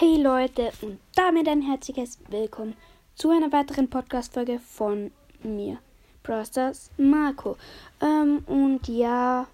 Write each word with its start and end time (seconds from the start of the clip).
Hey 0.00 0.16
Leute 0.16 0.72
und 0.80 0.98
damit 1.14 1.46
ein 1.46 1.60
herzliches 1.60 2.18
Willkommen 2.30 2.74
zu 3.16 3.28
einer 3.28 3.52
weiteren 3.52 3.90
Podcast-Folge 3.90 4.58
von 4.58 5.10
mir, 5.42 5.76
Brosters 6.22 6.90
Marco. 6.96 7.58
Ähm, 8.00 8.38
und 8.46 8.88
ja, 8.88 9.46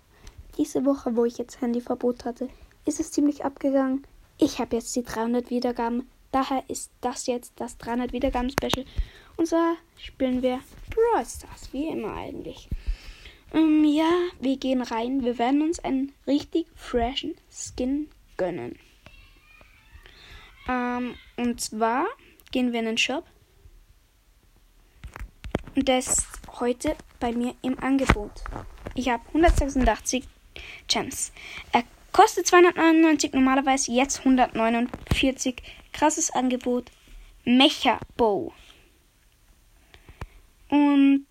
diese 0.56 0.84
Woche, 0.84 1.16
wo 1.16 1.24
ich 1.24 1.38
jetzt 1.38 1.60
Handyverbot 1.60 2.24
hatte, 2.24 2.48
ist 2.84 3.00
es 3.00 3.10
ziemlich 3.10 3.44
abgegangen. 3.44 4.06
Ich 4.38 4.60
habe 4.60 4.76
jetzt 4.76 4.94
die 4.94 5.02
300 5.02 5.50
Wiedergaben, 5.50 6.08
daher 6.30 6.62
ist 6.68 6.92
das 7.00 7.26
jetzt 7.26 7.54
das 7.56 7.76
300 7.78 8.12
Wiedergaben-Special. 8.12 8.86
Und 9.36 9.48
zwar 9.48 9.74
spielen 9.98 10.42
wir 10.42 10.60
Brawl 10.94 11.26
Stars, 11.26 11.72
wie 11.72 11.88
immer 11.88 12.14
eigentlich. 12.14 12.68
Ähm, 13.52 13.82
ja, 13.82 14.12
wir 14.38 14.56
gehen 14.58 14.82
rein. 14.82 15.24
Wir 15.24 15.38
werden 15.38 15.62
uns 15.62 15.80
einen 15.80 16.12
richtig 16.24 16.68
freshen 16.76 17.34
Skin 17.50 18.08
gönnen. 18.36 18.78
Ähm, 20.68 21.14
und 21.36 21.60
zwar 21.60 22.06
gehen 22.52 22.72
wir 22.72 22.80
in 22.80 22.86
den 22.86 22.98
Shop. 22.98 23.24
Und 25.74 25.88
der 25.88 25.98
ist 25.98 26.26
heute 26.58 26.96
bei 27.20 27.32
mir 27.32 27.54
im 27.62 27.78
Angebot. 27.78 28.32
Ich 28.94 29.08
habe 29.10 29.22
186 29.28 30.24
Gems. 30.88 31.32
Er 31.72 31.84
kostet 32.12 32.46
299 32.46 33.34
normalerweise, 33.34 33.92
jetzt 33.92 34.20
149. 34.20 35.62
Krasses 35.92 36.30
Angebot. 36.30 36.90
Mecha 37.44 37.98
Bow. 38.16 38.52
Und 40.68 41.26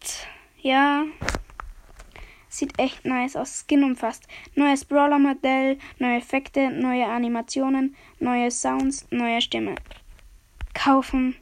ja, 0.61 1.05
sieht 2.57 2.79
echt 2.79 3.05
nice 3.05 3.35
aus. 3.35 3.65
Skin 3.65 3.83
umfasst 3.83 4.27
neues 4.55 4.85
Brawler-Modell, 4.85 5.77
neue 5.99 6.17
Effekte, 6.17 6.69
neue 6.71 7.05
Animationen, 7.05 7.95
neue 8.19 8.51
Sounds, 8.51 9.05
neue 9.11 9.41
Stimme. 9.41 9.75
Kaufen. 10.73 11.35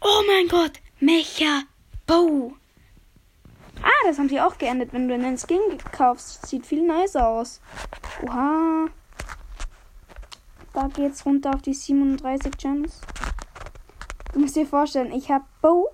Oh 0.00 0.22
mein 0.26 0.48
Gott, 0.48 0.80
Mecha 1.00 1.62
Bow. 2.06 2.54
Ah, 3.82 4.06
das 4.06 4.18
haben 4.18 4.28
sie 4.28 4.40
auch 4.40 4.58
geändert, 4.58 4.92
wenn 4.92 5.08
du 5.08 5.14
einen 5.14 5.38
Skin 5.38 5.60
kaufst. 5.92 6.46
Sieht 6.46 6.66
viel 6.66 6.82
nicer 6.82 7.26
aus. 7.26 7.60
Oha. 8.26 8.86
Da 10.72 10.88
geht's 10.88 11.24
runter 11.26 11.54
auf 11.54 11.62
die 11.62 11.74
37 11.74 12.56
Gems. 12.56 13.00
Du 14.32 14.40
musst 14.40 14.56
dir 14.56 14.66
vorstellen, 14.66 15.12
ich 15.12 15.30
habe 15.30 15.44
Bow 15.62 15.88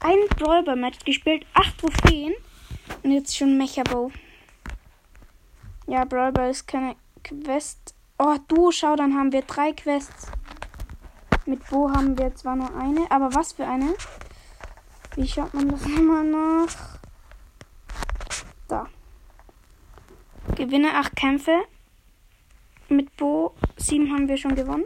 ein 0.00 0.18
Brawler-Match 0.36 1.00
gespielt, 1.04 1.46
8 1.54 1.78
Trophäen 1.78 2.34
und 3.02 3.10
jetzt 3.12 3.36
schon 3.36 3.56
Mecha-Bow. 3.58 4.10
Ja, 5.86 6.04
Brawler 6.04 6.50
ist 6.50 6.66
keine 6.66 6.96
Quest. 7.22 7.94
Oh, 8.18 8.36
du, 8.48 8.70
schau, 8.70 8.96
dann 8.96 9.14
haben 9.14 9.32
wir 9.32 9.42
drei 9.42 9.72
Quests. 9.72 10.28
Mit 11.46 11.68
Bo 11.68 11.90
haben 11.90 12.16
wir 12.16 12.34
zwar 12.34 12.56
nur 12.56 12.74
eine, 12.74 13.10
aber 13.10 13.34
was 13.34 13.52
für 13.52 13.66
eine? 13.66 13.94
Wie 15.14 15.28
schaut 15.28 15.52
man 15.52 15.68
das 15.68 15.84
nochmal 15.86 16.24
nach? 16.24 16.98
Da. 18.66 18.86
Gewinne 20.56 20.94
acht 20.94 21.14
Kämpfe. 21.16 21.64
Mit 22.88 23.14
Bo 23.16 23.54
sieben 23.76 24.10
haben 24.12 24.28
wir 24.28 24.38
schon 24.38 24.54
gewonnen. 24.54 24.84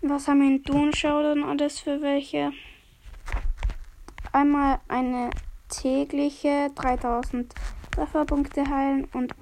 Was 0.00 0.28
haben 0.28 0.40
wir 0.40 0.48
in 0.48 0.62
Don 0.62 0.94
Schau 0.94 1.22
dann 1.22 1.44
alles 1.44 1.80
für 1.80 2.00
welche? 2.00 2.52
Einmal 4.32 4.80
eine 4.88 5.30
tägliche 5.68 6.70
3000 6.74 7.54
Trefferpunkte 7.90 8.68
heilen 8.68 9.06
und 9.12 9.34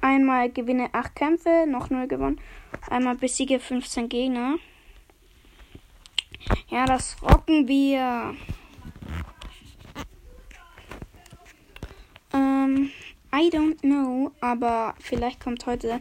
einmal 0.00 0.50
gewinne 0.50 0.88
8 0.92 1.14
Kämpfe, 1.14 1.66
noch 1.68 1.90
0 1.90 2.08
gewonnen. 2.08 2.40
Einmal 2.88 3.16
besiege 3.16 3.60
15 3.60 4.08
Gegner. 4.08 4.56
Ja, 6.68 6.84
das 6.86 7.16
rocken 7.22 7.68
wir. 7.68 8.34
Ähm, 12.32 12.90
I 13.34 13.48
don't 13.48 13.80
know, 13.80 14.32
aber 14.40 14.94
vielleicht 15.00 15.40
kommt 15.40 15.66
heute 15.66 16.00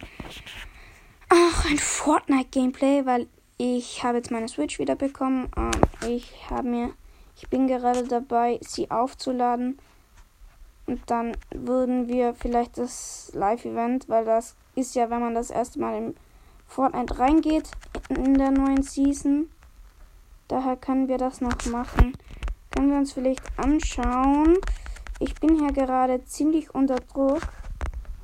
auch 1.29 1.65
ein 1.65 1.77
Fortnite-Gameplay, 1.77 3.05
weil 3.05 3.27
ich 3.57 4.03
habe 4.03 4.17
jetzt 4.17 4.31
meine 4.31 4.47
Switch 4.47 4.79
wieder 4.79 4.95
bekommen. 4.95 5.49
Ähm, 5.55 5.71
ich 6.09 6.49
habe 6.49 6.67
mir 6.67 6.93
ich 7.35 7.49
bin 7.49 7.67
gerade 7.67 8.03
dabei, 8.03 8.59
sie 8.61 8.89
aufzuladen. 8.91 9.79
Und 10.85 11.01
dann 11.09 11.37
würden 11.51 12.07
wir 12.07 12.33
vielleicht 12.33 12.77
das 12.77 13.31
Live-Event, 13.33 14.09
weil 14.09 14.25
das 14.25 14.55
ist 14.75 14.95
ja, 14.95 15.09
wenn 15.09 15.21
man 15.21 15.33
das 15.33 15.49
erste 15.49 15.79
Mal 15.79 15.97
in 15.97 16.15
Fortnite 16.67 17.19
reingeht 17.19 17.69
in 18.09 18.37
der 18.37 18.51
neuen 18.51 18.83
Season. 18.83 19.49
Daher 20.47 20.75
können 20.75 21.07
wir 21.07 21.17
das 21.17 21.39
noch 21.39 21.65
machen. 21.67 22.17
Können 22.71 22.91
wir 22.91 22.97
uns 22.97 23.13
vielleicht 23.13 23.43
anschauen. 23.57 24.57
Ich 25.19 25.35
bin 25.35 25.57
hier 25.59 25.71
gerade 25.71 26.25
ziemlich 26.25 26.73
unter 26.73 26.95
Druck. 26.95 27.41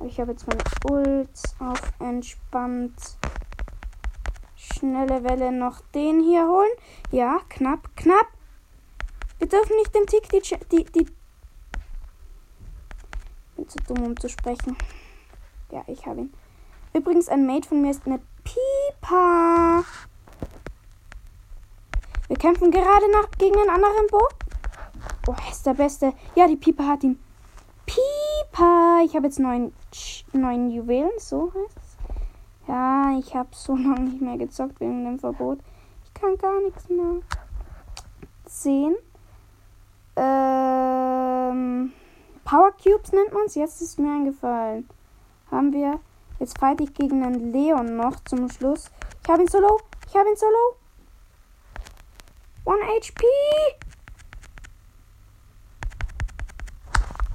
Ich 0.04 0.20
habe 0.20 0.32
jetzt 0.32 0.46
meine 0.46 0.62
Ults 0.90 1.56
auf 1.60 1.80
entspannt. 1.98 2.94
Schnelle 4.56 5.24
Welle 5.24 5.52
noch 5.52 5.80
den 5.94 6.20
hier 6.22 6.46
holen. 6.46 6.70
Ja, 7.10 7.40
knapp, 7.48 7.96
knapp. 7.96 8.26
Wir 9.40 9.48
dürfen 9.48 9.74
nicht 9.76 9.94
dem 9.94 10.06
Tick 10.06 10.28
die, 10.28 10.40
die, 10.70 10.84
die. 10.84 11.06
Bin 13.56 13.68
zu 13.68 13.78
dumm, 13.88 14.04
um 14.04 14.20
zu 14.20 14.28
sprechen. 14.28 14.76
Ja, 15.70 15.82
ich 15.86 16.04
habe 16.06 16.20
ihn. 16.20 16.32
Übrigens, 16.92 17.28
ein 17.30 17.46
Mate 17.46 17.66
von 17.66 17.80
mir 17.80 17.90
ist 17.90 18.04
eine 18.04 18.20
Pipa. 18.44 19.82
Wir 22.28 22.36
kämpfen 22.36 22.70
gerade 22.70 23.10
noch 23.12 23.30
gegen 23.38 23.58
einen 23.58 23.70
anderen 23.70 24.06
Bo. 24.10 24.28
Oh, 25.26 25.34
er 25.46 25.50
ist 25.50 25.64
der 25.64 25.74
Beste. 25.74 26.12
Ja, 26.34 26.46
die 26.46 26.56
Pipa 26.56 26.86
hat 26.86 27.02
ihn. 27.02 27.18
Pipa. 27.86 29.00
Ich 29.06 29.16
habe 29.16 29.26
jetzt 29.26 29.38
neun, 29.38 29.72
neun 30.34 30.70
Juwelen, 30.70 31.10
so 31.18 31.50
heißt 31.54 31.78
es. 31.78 31.96
Ja, 32.68 33.18
ich 33.18 33.34
habe 33.34 33.48
so 33.52 33.74
lange 33.76 34.00
nicht 34.00 34.20
mehr 34.20 34.36
gezockt 34.36 34.80
wegen 34.80 35.04
dem 35.06 35.18
Verbot. 35.18 35.60
Ich 36.04 36.12
kann 36.12 36.36
gar 36.36 36.60
nichts 36.60 36.90
mehr. 36.90 37.20
Zehn. 38.44 38.96
Ähm, 40.20 41.92
Power 42.44 42.72
Cubes 42.72 43.12
nennt 43.12 43.32
man 43.32 43.46
es. 43.46 43.54
Jetzt 43.54 43.80
ist 43.80 43.98
mir 43.98 44.12
eingefallen. 44.12 44.86
Haben 45.50 45.72
wir. 45.72 45.98
Jetzt 46.38 46.58
fight 46.58 46.80
ich 46.82 46.92
gegen 46.92 47.24
einen 47.24 47.52
Leon 47.52 47.96
noch 47.96 48.20
zum 48.24 48.50
Schluss. 48.50 48.90
Ich 49.22 49.30
habe 49.30 49.42
ihn 49.42 49.48
solo. 49.48 49.80
Ich 50.06 50.14
habe 50.14 50.28
ihn 50.28 50.36
solo. 50.36 50.76
One 52.64 52.82
HP. 52.84 53.24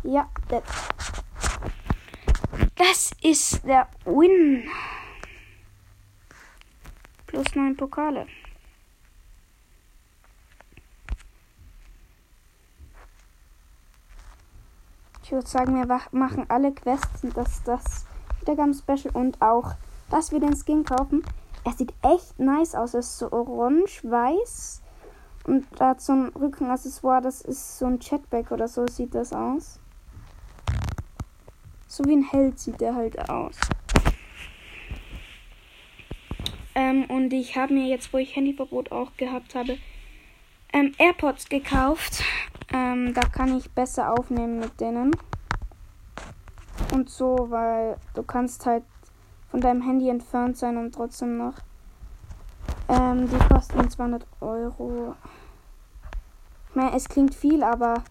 Ja, 0.03 0.29
das. 0.49 0.63
Das 2.75 3.11
ist 3.23 3.65
der 3.65 3.87
Win. 4.05 4.69
Plus 7.25 7.55
neun 7.55 7.75
Pokale. 7.75 8.27
Ich 15.25 15.31
würde 15.31 15.47
sagen, 15.47 15.73
wir 15.73 16.01
machen 16.11 16.45
alle 16.49 16.71
Quests, 16.71 17.21
dass 17.33 17.63
das 17.63 18.05
Wiedergaben-Special 18.41 19.15
und 19.15 19.41
auch, 19.41 19.71
dass 20.11 20.31
wir 20.31 20.39
den 20.39 20.55
Skin 20.55 20.83
kaufen. 20.83 21.23
Er 21.63 21.71
sieht 21.71 21.95
echt 22.03 22.39
nice 22.39 22.75
aus. 22.75 22.93
Er 22.93 22.99
ist 22.99 23.17
so 23.17 23.31
orange-weiß. 23.31 24.83
Und 25.45 25.65
da 25.79 25.97
ein 26.09 26.27
Rückenaccessoire, 26.27 27.23
das 27.23 27.41
ist 27.41 27.79
so 27.79 27.87
ein 27.87 27.97
Chatback 27.97 28.51
oder 28.51 28.67
so 28.67 28.85
sieht 28.85 29.15
das 29.15 29.33
aus. 29.33 29.79
So 31.87 32.03
wie 32.05 32.17
ein 32.17 32.29
Held 32.29 32.59
sieht 32.59 32.79
er 32.83 32.93
halt 32.93 33.27
aus. 33.27 33.59
Ähm, 36.75 37.05
und 37.05 37.33
ich 37.33 37.57
habe 37.57 37.73
mir 37.73 37.87
jetzt, 37.87 38.13
wo 38.13 38.19
ich 38.19 38.35
Handyverbot 38.35 38.91
auch 38.91 39.17
gehabt 39.17 39.55
habe, 39.55 39.79
ähm, 40.71 40.93
AirPods 40.99 41.49
gekauft. 41.49 42.23
Ähm, 42.75 43.13
da 43.13 43.21
kann 43.21 43.55
ich 43.55 43.71
besser 43.71 44.11
aufnehmen 44.11 44.59
mit 44.59 44.81
denen. 44.81 45.15
Und 46.91 47.09
so, 47.09 47.47
weil 47.49 47.95
du 48.13 48.21
kannst 48.21 48.65
halt 48.65 48.83
von 49.49 49.61
deinem 49.61 49.81
Handy 49.81 50.09
entfernt 50.09 50.57
sein 50.57 50.75
und 50.75 50.93
trotzdem 50.93 51.37
noch. 51.37 51.53
Ähm, 52.89 53.29
die 53.29 53.37
kosten 53.47 53.89
200 53.89 54.27
Euro. 54.41 55.15
Ich 56.69 56.75
meine, 56.75 56.97
es 56.97 57.07
klingt 57.07 57.33
viel, 57.33 57.63
aber 57.63 58.03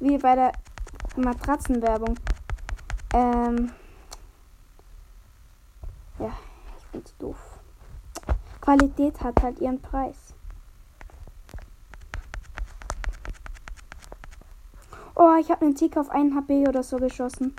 wie 0.00 0.18
bei 0.18 0.34
der 0.34 0.52
Matratzenwerbung. 1.14 2.16
Ähm, 3.14 3.70
ja, 6.18 6.32
ich 6.78 6.86
bin 6.86 7.06
zu 7.06 7.14
doof. 7.20 7.60
Qualität 8.60 9.20
hat 9.20 9.40
halt 9.40 9.60
ihren 9.60 9.80
Preis. 9.80 10.29
Oh, 15.22 15.36
ich 15.38 15.50
habe 15.50 15.66
einen 15.66 15.74
Tick 15.74 15.98
auf 15.98 16.08
1 16.08 16.34
HP 16.34 16.66
oder 16.66 16.82
so 16.82 16.96
geschossen. 16.96 17.54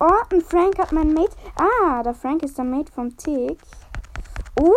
Oh, 0.00 0.08
ein 0.32 0.40
Frank 0.40 0.78
hat 0.78 0.92
mein 0.92 1.12
Mate. 1.12 1.36
Ah, 1.56 2.02
der 2.02 2.14
Frank 2.14 2.42
ist 2.42 2.56
der 2.56 2.64
Mate 2.64 2.90
vom 2.90 3.14
Tick. 3.18 3.58
Uh, 4.58 4.72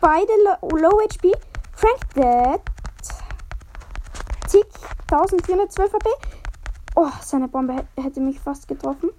beide 0.00 0.32
low, 0.44 0.68
low 0.76 1.00
HP. 1.00 1.32
Frank 1.74 2.00
dead. 2.16 2.60
Tick 4.50 4.66
1412 5.12 5.92
HP. 5.92 6.08
Oh, 6.96 7.12
seine 7.20 7.46
Bombe 7.46 7.84
hätte 7.96 8.20
mich 8.20 8.40
fast 8.40 8.66
getroffen. 8.66 9.10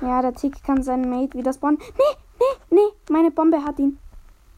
Ja, 0.00 0.22
der 0.22 0.34
Tick 0.34 0.62
kann 0.62 0.84
seinen 0.84 1.10
Mate 1.10 1.36
wieder 1.36 1.52
spawnen. 1.52 1.80
Nee, 1.80 2.16
nee, 2.38 2.76
nee. 2.76 3.12
Meine 3.12 3.32
Bombe 3.32 3.64
hat 3.64 3.80
ihn. 3.80 3.98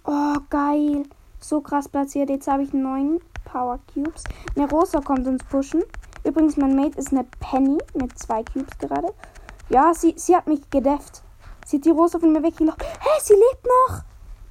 Oh, 0.04 0.36
geil. 0.50 1.04
So 1.40 1.62
krass 1.62 1.88
platziert. 1.88 2.28
Jetzt 2.28 2.48
habe 2.48 2.64
ich 2.64 2.74
neun 2.74 3.22
Power 3.50 3.78
Cubes. 3.92 4.24
Eine 4.54 4.68
Rosa 4.68 5.00
kommt 5.00 5.26
uns 5.26 5.42
pushen. 5.44 5.82
Übrigens, 6.24 6.56
mein 6.56 6.76
Mate 6.76 6.98
ist 6.98 7.12
eine 7.12 7.24
Penny 7.40 7.78
mit 7.94 8.18
zwei 8.18 8.42
Cubes 8.42 8.76
gerade. 8.78 9.12
Ja, 9.68 9.94
sie, 9.94 10.14
sie 10.16 10.36
hat 10.36 10.46
mich 10.46 10.68
gedefft. 10.70 11.22
Sie 11.66 11.76
hat 11.76 11.84
die 11.84 11.90
Rosa 11.90 12.18
von 12.18 12.32
mir 12.32 12.42
weggelockt. 12.42 12.82
Hä, 12.82 12.98
hey, 13.00 13.20
sie 13.22 13.34
lebt 13.34 13.66
noch. 13.66 14.02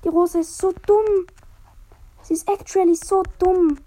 Die 0.03 0.09
Rosa 0.09 0.39
ist 0.39 0.57
so 0.57 0.71
dumm. 0.85 1.27
Sie 2.21 2.33
ist 2.33 2.47
actually 2.49 2.95
so 2.95 3.23
dumm. 3.39 3.77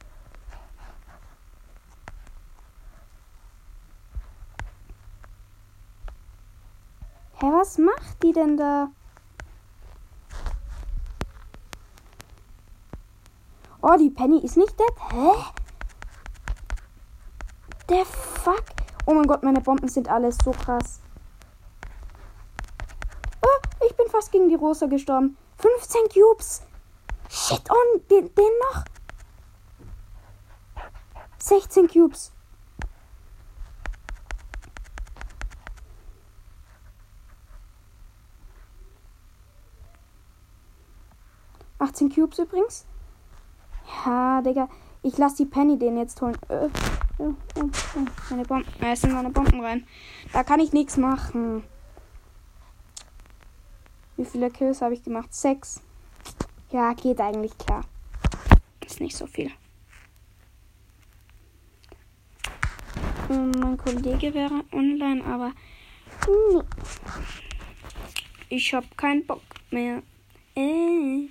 Hä, 7.34 7.46
hey, 7.46 7.52
was 7.52 7.78
macht 7.78 8.22
die 8.22 8.32
denn 8.32 8.56
da? 8.56 8.90
Oh, 13.82 13.96
die 13.98 14.10
Penny 14.10 14.38
ist 14.38 14.56
nicht 14.56 14.78
dead. 14.78 14.92
Hä? 15.10 15.32
Der 17.88 18.04
fuck? 18.04 18.64
Oh 19.06 19.14
mein 19.14 19.26
Gott, 19.26 19.42
meine 19.42 19.60
Bomben 19.60 19.88
sind 19.88 20.08
alles 20.08 20.36
so 20.44 20.50
krass. 20.50 21.00
Oh, 23.42 23.84
ich 23.86 23.96
bin 23.96 24.06
fast 24.08 24.30
gegen 24.30 24.48
die 24.48 24.54
Rosa 24.54 24.86
gestorben. 24.86 25.36
15 25.58 26.02
Cubes. 26.12 26.62
Shit 27.28 27.70
on, 27.70 28.06
den, 28.10 28.34
den 28.34 28.52
noch. 28.72 28.84
16 31.38 31.88
Cubes. 31.88 32.32
Achtzehn 41.78 42.14
Cubes 42.14 42.38
übrigens. 42.38 42.86
Ja, 44.04 44.42
Digga. 44.42 44.68
Ich 45.02 45.16
lasse 45.16 45.38
die 45.38 45.46
Penny 45.46 45.78
den 45.78 45.96
jetzt 45.96 46.20
holen. 46.20 46.36
Äh, 46.48 46.66
äh, 46.66 47.28
äh, 47.58 47.64
meine 48.30 48.44
Bomben. 48.44 48.68
Äh, 48.80 48.92
es 48.92 49.00
sind 49.00 49.12
meine 49.12 49.30
Bomben 49.30 49.60
rein. 49.60 49.86
Da 50.32 50.44
kann 50.44 50.60
ich 50.60 50.72
nichts 50.72 50.96
machen. 50.96 51.64
Wie 54.16 54.24
viele 54.24 54.50
Kills 54.50 54.82
habe 54.82 54.94
ich 54.94 55.02
gemacht? 55.02 55.32
Sechs. 55.32 55.80
Ja, 56.70 56.92
geht 56.92 57.20
eigentlich 57.20 57.56
klar. 57.56 57.82
Ist 58.84 59.00
nicht 59.00 59.16
so 59.16 59.26
viel. 59.26 59.50
mein 63.28 63.78
Kollege 63.78 64.34
wäre 64.34 64.64
online, 64.72 65.24
aber 65.24 65.52
ich 68.48 68.74
habe 68.74 68.86
keinen 68.96 69.24
Bock 69.24 69.42
mehr. 69.70 70.02
Äh. 70.56 71.28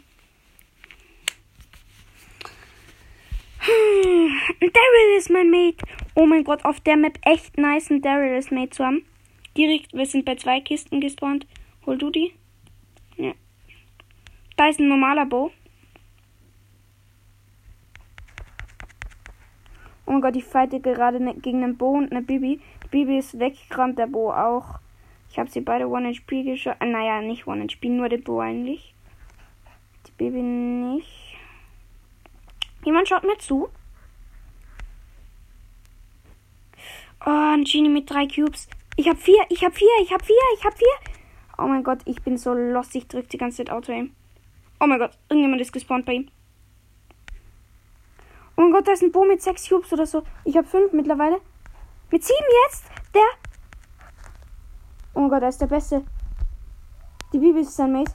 Daryl 4.59 5.17
ist 5.17 5.29
mein 5.29 5.49
Mate. 5.49 5.85
Oh 6.15 6.25
mein 6.25 6.43
Gott, 6.43 6.65
auf 6.65 6.79
der 6.81 6.97
Map 6.97 7.17
echt 7.23 7.57
nice, 7.57 7.89
ein 7.89 8.01
Daryl 8.01 8.37
ist 8.37 8.51
Mate 8.51 8.71
zu 8.71 8.85
haben. 8.85 9.05
Direkt, 9.57 9.93
wir 9.93 10.05
sind 10.05 10.25
bei 10.25 10.35
zwei 10.35 10.61
Kisten 10.61 11.01
gespawnt. 11.01 11.47
Hol 11.85 11.97
du 11.97 12.09
die? 12.09 12.33
Ja. 13.17 13.33
Da 14.57 14.67
ist 14.67 14.79
ein 14.79 14.87
normaler 14.87 15.25
Bo. 15.25 15.51
Oh 20.05 20.11
mein 20.11 20.21
Gott, 20.21 20.35
ich 20.35 20.43
fighte 20.43 20.79
gerade 20.79 21.19
ne, 21.19 21.35
gegen 21.35 21.63
einen 21.63 21.77
Bo 21.77 21.91
und 21.91 22.11
eine 22.11 22.21
Bibi. 22.21 22.59
Die 22.83 22.87
Bibi 22.89 23.19
ist 23.19 23.37
weggerannt, 23.37 23.99
der 23.99 24.07
Bo 24.07 24.31
auch. 24.31 24.79
Ich 25.29 25.37
habe 25.37 25.49
sie 25.51 25.61
beide 25.61 25.85
1 25.85 26.17
HP 26.17 26.43
geschossen. 26.43 26.81
Äh, 26.81 26.85
naja, 26.87 27.21
nicht 27.21 27.47
1 27.47 27.71
HP, 27.71 27.89
nur 27.89 28.09
der 28.09 28.17
Bo 28.17 28.39
eigentlich. 28.39 28.95
Die 30.07 30.11
Bibi 30.17 30.41
nicht. 30.41 31.18
Jemand 32.85 33.07
schaut 33.07 33.23
mir 33.23 33.37
zu. 33.37 33.69
Oh, 37.25 37.29
ein 37.29 37.63
Genie 37.65 37.89
mit 37.89 38.09
drei 38.09 38.27
Cubes. 38.27 38.67
Ich 38.95 39.07
hab 39.07 39.17
vier, 39.17 39.45
ich 39.49 39.63
hab 39.63 39.75
vier, 39.75 39.89
ich 40.01 40.11
hab 40.11 40.25
vier, 40.25 40.35
ich 40.57 40.65
hab 40.65 40.77
vier. 40.77 41.13
Oh 41.57 41.67
mein 41.67 41.83
Gott, 41.83 41.99
ich 42.05 42.21
bin 42.21 42.37
so 42.37 42.53
lost. 42.53 42.95
Ich 42.95 43.07
drück 43.07 43.29
die 43.29 43.37
ganze 43.37 43.57
Zeit 43.57 43.69
Auto-Aim. 43.69 44.15
Oh 44.79 44.87
mein 44.87 44.99
Gott, 44.99 45.11
irgendjemand 45.29 45.61
ist 45.61 45.73
gespawnt 45.73 46.05
bei 46.05 46.13
ihm. 46.13 46.31
Oh 48.55 48.61
mein 48.61 48.71
Gott, 48.71 48.87
da 48.87 48.93
ist 48.93 49.03
ein 49.03 49.11
Bo 49.11 49.25
mit 49.25 49.41
sechs 49.41 49.67
Cubes 49.67 49.91
oder 49.91 50.05
so. 50.05 50.23
Ich 50.45 50.55
hab 50.55 50.67
fünf 50.67 50.93
mittlerweile. 50.93 51.41
Mit 52.11 52.23
sieben 52.23 52.45
jetzt? 52.65 52.85
Der. 53.13 53.21
Oh 55.13 55.21
mein 55.21 55.29
Gott, 55.29 55.43
er 55.43 55.49
ist 55.49 55.61
der 55.61 55.67
Beste. 55.67 56.03
Die 57.33 57.39
Bibi 57.39 57.59
ist 57.59 57.75
sein 57.75 57.91
Mate. 57.91 58.11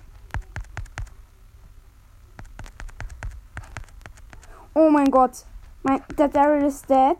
Mein 4.94 5.10
Gott. 5.10 5.44
Mein, 5.82 6.02
der 6.16 6.28
Daryl 6.28 6.64
ist 6.64 6.88
dead. 6.88 7.18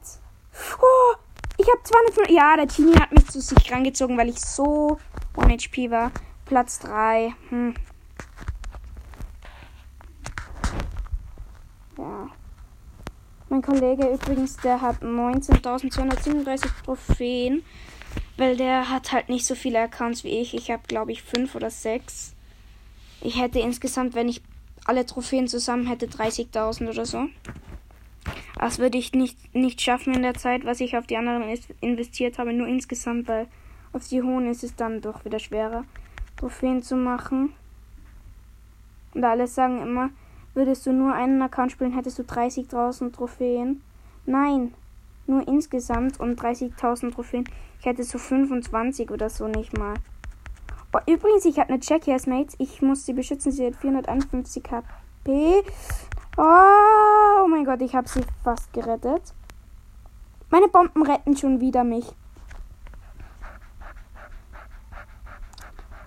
Oh, 0.81 1.17
ich 1.59 1.67
habe 1.69 1.83
200. 1.83 2.31
Ja, 2.31 2.57
der 2.57 2.67
Genie 2.67 2.99
hat 2.99 3.13
mich 3.13 3.27
zu 3.29 3.41
sich 3.41 3.71
rangezogen, 3.71 4.17
weil 4.17 4.31
ich 4.31 4.41
so 4.41 4.99
1 5.37 5.65
HP 5.65 5.91
war. 5.91 6.11
Platz 6.47 6.79
3. 6.79 7.35
Hm. 7.51 7.75
Ja. 11.99 12.29
Mein 13.49 13.63
Kollege 13.63 14.09
übrigens, 14.09 14.57
der 14.57 14.81
hat 14.81 15.03
19.237 15.03 16.85
Trophäen. 16.85 17.65
Weil 18.37 18.57
der 18.57 18.91
hat 18.91 19.13
halt 19.13 19.29
nicht 19.29 19.47
so 19.47 19.55
viele 19.55 19.81
Accounts 19.81 20.25
wie 20.25 20.41
ich. 20.41 20.55
Ich 20.55 20.71
habe, 20.71 20.83
glaube 20.89 21.13
ich, 21.13 21.23
5 21.23 21.55
oder 21.55 21.71
6. 21.71 22.35
Ich 23.21 23.41
hätte 23.41 23.61
insgesamt, 23.61 24.15
wenn 24.15 24.29
ich 24.29 24.43
alle 24.85 25.07
Trophäen 25.07 25.49
zusammen 25.49 25.87
hätte 25.87 26.07
30.000 26.07 26.91
oder 26.91 27.07
so. 27.07 27.29
Das 28.59 28.79
würde 28.79 28.99
ich 28.99 29.13
nicht, 29.13 29.55
nicht 29.55 29.81
schaffen 29.81 30.15
in 30.15 30.23
der 30.23 30.35
Zeit, 30.35 30.65
was 30.65 30.81
ich 30.81 30.97
auf 30.97 31.07
die 31.07 31.17
anderen 31.17 31.43
investiert 31.81 32.39
habe, 32.39 32.53
nur 32.53 32.67
insgesamt, 32.67 33.29
weil 33.29 33.47
auf 33.93 34.09
die 34.09 34.23
hohen 34.23 34.49
ist 34.51 34.65
es 34.65 34.75
dann 34.75 35.01
doch 35.01 35.25
wieder 35.25 35.39
schwerer, 35.39 35.85
Trophäen 36.37 36.83
zu 36.83 36.97
machen. 36.97 37.53
Und 39.13 39.25
alle 39.25 39.47
sagen 39.47 39.83
immer, 39.83 40.11
würdest 40.55 40.87
du 40.87 40.93
nur 40.93 41.13
einen 41.13 41.43
Account 41.43 41.73
spielen, 41.73 41.93
hättest 41.93 42.19
du 42.19 42.23
30.000 42.23 43.13
Trophäen. 43.13 43.83
Nein, 44.27 44.73
nur 45.27 45.47
insgesamt 45.47 46.19
und 46.21 46.41
30.000 46.41 47.13
Trophäen. 47.13 47.45
Ich 47.81 47.87
hätte 47.87 48.05
so 48.05 48.19
25 48.19 49.11
oder 49.11 49.29
so 49.29 49.47
nicht 49.47 49.77
mal. 49.77 49.95
Oh, 50.95 51.01
übrigens, 51.11 51.45
ich 51.45 51.59
habe 51.59 51.71
eine 51.71 51.81
Jackie 51.83 52.13
als 52.13 52.29
Mates. 52.29 52.55
Ich 52.59 52.81
muss 52.81 53.05
sie 53.05 53.15
beschützen. 53.15 53.51
Sie 53.51 53.67
hat 53.67 53.75
451 53.75 54.63
HP. 54.71 55.65
Oh, 56.37 56.43
oh 56.43 57.49
mein 57.49 57.65
Gott, 57.65 57.83
ich 57.83 57.97
habe 57.97 58.09
sie 58.09 58.25
fast 58.45 58.73
gerettet. 58.73 59.35
Meine 60.51 60.69
Bomben 60.69 61.03
retten 61.03 61.37
schon 61.37 61.61
wieder 61.61 61.83
mich. 61.83 62.15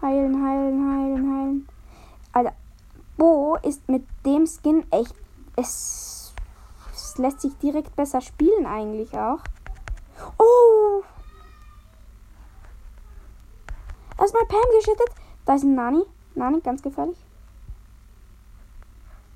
Heilen, 0.02 0.42
heilen, 0.42 0.90
heilen, 0.90 1.36
heilen. 1.36 1.68
Alter, 2.32 2.54
Bo 3.18 3.58
ist 3.64 3.90
mit 3.90 4.06
dem 4.26 4.48
Skin 4.48 4.86
echt. 4.92 5.16
Es, 5.58 6.34
es 6.94 7.18
lässt 7.18 7.42
sich 7.42 7.58
direkt 7.58 7.94
besser 7.98 8.22
spielen, 8.22 8.66
eigentlich 8.66 9.14
auch. 9.18 9.40
Oh! 10.38 11.04
Erstmal 14.18 14.46
Pam 14.46 14.60
geschüttet. 14.78 15.10
Da 15.46 15.56
ist 15.56 15.64
ein 15.64 15.76
Nani. 15.76 16.04
Nani, 16.36 16.60
ganz 16.62 16.82
gefährlich. 16.82 17.18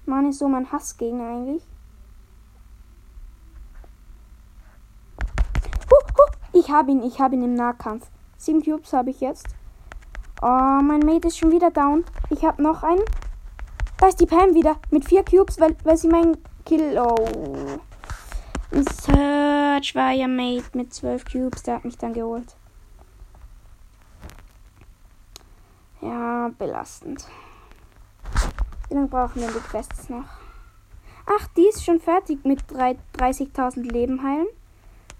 Nani 0.05 0.29
ist 0.29 0.39
so 0.39 0.47
mein 0.47 0.71
Hassgegner 0.71 1.27
eigentlich. 1.27 1.63
Huh, 5.89 6.07
huh. 6.17 6.31
Ich 6.53 6.69
habe 6.71 6.91
ihn, 6.91 7.03
ich 7.03 7.19
habe 7.19 7.35
ihn 7.35 7.43
im 7.43 7.53
Nahkampf. 7.53 8.07
Sieben 8.37 8.63
Cubes 8.63 8.91
habe 8.93 9.11
ich 9.11 9.21
jetzt. 9.21 9.47
Oh, 10.41 10.47
mein 10.47 11.01
Mate 11.01 11.27
ist 11.27 11.37
schon 11.37 11.51
wieder 11.51 11.69
down. 11.69 12.03
Ich 12.31 12.43
habe 12.43 12.63
noch 12.63 12.81
einen. 12.81 13.03
Da 13.97 14.07
ist 14.07 14.19
die 14.19 14.25
Pam 14.25 14.55
wieder. 14.55 14.77
Mit 14.89 15.05
vier 15.05 15.23
Cubes, 15.23 15.59
weil, 15.59 15.75
weil 15.83 15.97
sie 15.97 16.07
mein 16.07 16.37
Kill. 16.65 16.97
Oh. 16.97 17.15
Ein 18.71 18.85
Search 18.85 19.93
war 19.93 20.11
ja 20.11 20.27
Mate 20.27 20.75
mit 20.75 20.93
zwölf 20.93 21.23
Cubes. 21.25 21.61
Der 21.63 21.75
hat 21.75 21.85
mich 21.85 21.97
dann 21.97 22.13
geholt. 22.13 22.55
Ja, 26.01 26.49
belastend. 26.57 27.27
Wie 28.89 28.95
lange 28.95 29.07
brauchen 29.07 29.41
wir 29.41 29.47
die 29.47 29.59
Quests 29.59 30.09
noch? 30.09 30.25
Ach, 31.27 31.47
die 31.55 31.67
ist 31.67 31.85
schon 31.85 31.99
fertig 31.99 32.43
mit 32.43 32.63
30.000 32.63 33.83
Leben 33.91 34.23
heilen. 34.23 34.47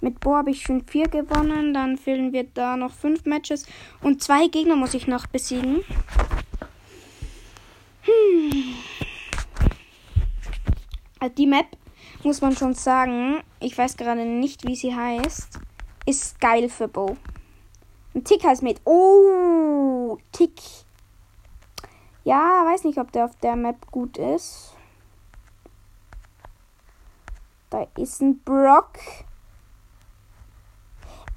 Mit 0.02 0.20
Bo 0.20 0.36
habe 0.36 0.50
ich 0.50 0.64
schon 0.64 0.82
vier 0.82 1.08
gewonnen. 1.08 1.74
Dann 1.74 1.98
fehlen 1.98 2.34
wir 2.34 2.46
da 2.46 2.76
noch 2.76 2.92
fünf 2.92 3.26
Matches. 3.26 3.68
Und 4.02 4.24
zwei 4.24 4.48
Gegner 4.48 4.76
muss 4.76 4.96
ich 4.96 5.08
noch 5.08 5.28
besiegen. 5.28 5.84
Hm. 8.02 8.74
Die 11.38 11.46
Map 11.46 11.68
muss 12.24 12.42
man 12.42 12.58
schon 12.58 12.74
sagen. 12.74 13.42
Ich 13.60 13.78
weiß 13.78 13.96
gerade 13.96 14.26
nicht, 14.26 14.68
wie 14.68 14.76
sie 14.76 14.96
heißt. 14.96 15.60
Ist 16.08 16.42
geil 16.42 16.68
für 16.68 16.88
Bo. 16.88 17.16
Ein 18.13 18.24
Tick 18.24 18.44
heißt 18.44 18.62
mit. 18.62 18.82
Oh, 18.86 20.18
Tick. 20.32 20.62
Ja, 22.24 22.65
weiß 22.65 22.84
nicht, 22.84 22.98
ob 22.98 23.12
der 23.12 23.25
auf 23.25 23.36
der 23.38 23.56
Map 23.56 23.89
gut 23.89 24.18
ist. 24.18 24.74
Da 27.70 27.88
ist 27.98 28.22
ein 28.22 28.39
Brock. 28.44 29.00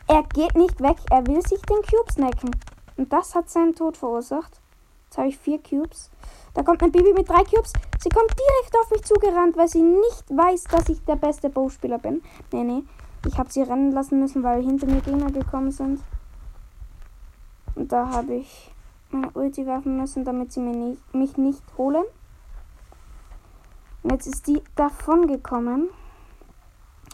Er 0.09 0.25
geht 0.25 0.55
nicht 0.57 0.81
weg. 0.81 0.97
Er 1.11 1.27
will 1.27 1.41
sich 1.47 1.63
den 1.63 1.81
Cube 1.83 2.13
snacken. 2.13 2.51
Und 2.97 3.13
das 3.13 3.35
hat 3.35 3.49
seinen 3.49 3.75
Tod 3.75 3.97
verursacht. 3.97 4.61
Jetzt 5.05 5.19
habe 5.19 5.29
ich 5.29 5.39
vier 5.39 5.63
Cubes. 5.63 6.11
Da 6.55 6.63
kommt 6.63 6.83
ein 6.83 6.91
Baby 6.93 7.13
mit 7.13 7.29
drei 7.29 7.45
Cubes. 7.45 7.73
Sie 8.01 8.09
kommt 8.09 8.31
direkt 8.31 8.77
auf 8.81 8.91
mich 8.91 9.05
zugerannt, 9.05 9.57
weil 9.57 9.69
sie 9.69 9.83
nicht 9.83 10.25
weiß, 10.29 10.65
dass 10.65 10.89
ich 10.89 11.05
der 11.05 11.17
beste 11.17 11.49
Bowspieler 11.51 11.99
bin. 11.99 12.21
Nee, 12.53 12.65
nee. 12.65 12.83
Ich 13.27 13.39
habe 13.39 13.51
sie 13.51 13.63
rennen 13.63 13.93
lassen 13.93 14.21
müssen, 14.21 14.43
weil 14.43 14.63
hinter 14.63 14.87
mir 14.87 15.01
Gegner 15.01 15.31
gekommen 15.31 15.71
sind. 15.71 16.01
Und 17.75 17.93
da 17.93 18.09
habe 18.11 18.35
ich 18.35 18.71
meine 19.11 19.31
Ulti 19.35 19.67
werfen 19.67 19.97
müssen, 19.97 20.25
damit 20.25 20.53
sie 20.53 20.61
mir 20.61 20.77
nicht, 20.77 21.15
mich 21.15 21.37
nicht 21.37 21.63
holen. 21.77 22.05
Und 24.03 24.13
jetzt 24.13 24.27
ist 24.27 24.47
die 24.47 24.63
davon 24.77 25.27
gekommen. 25.27 25.89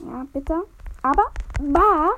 Ja, 0.05 0.27
bitte. 0.33 0.65
Aber, 1.03 1.25
war. 1.61 2.11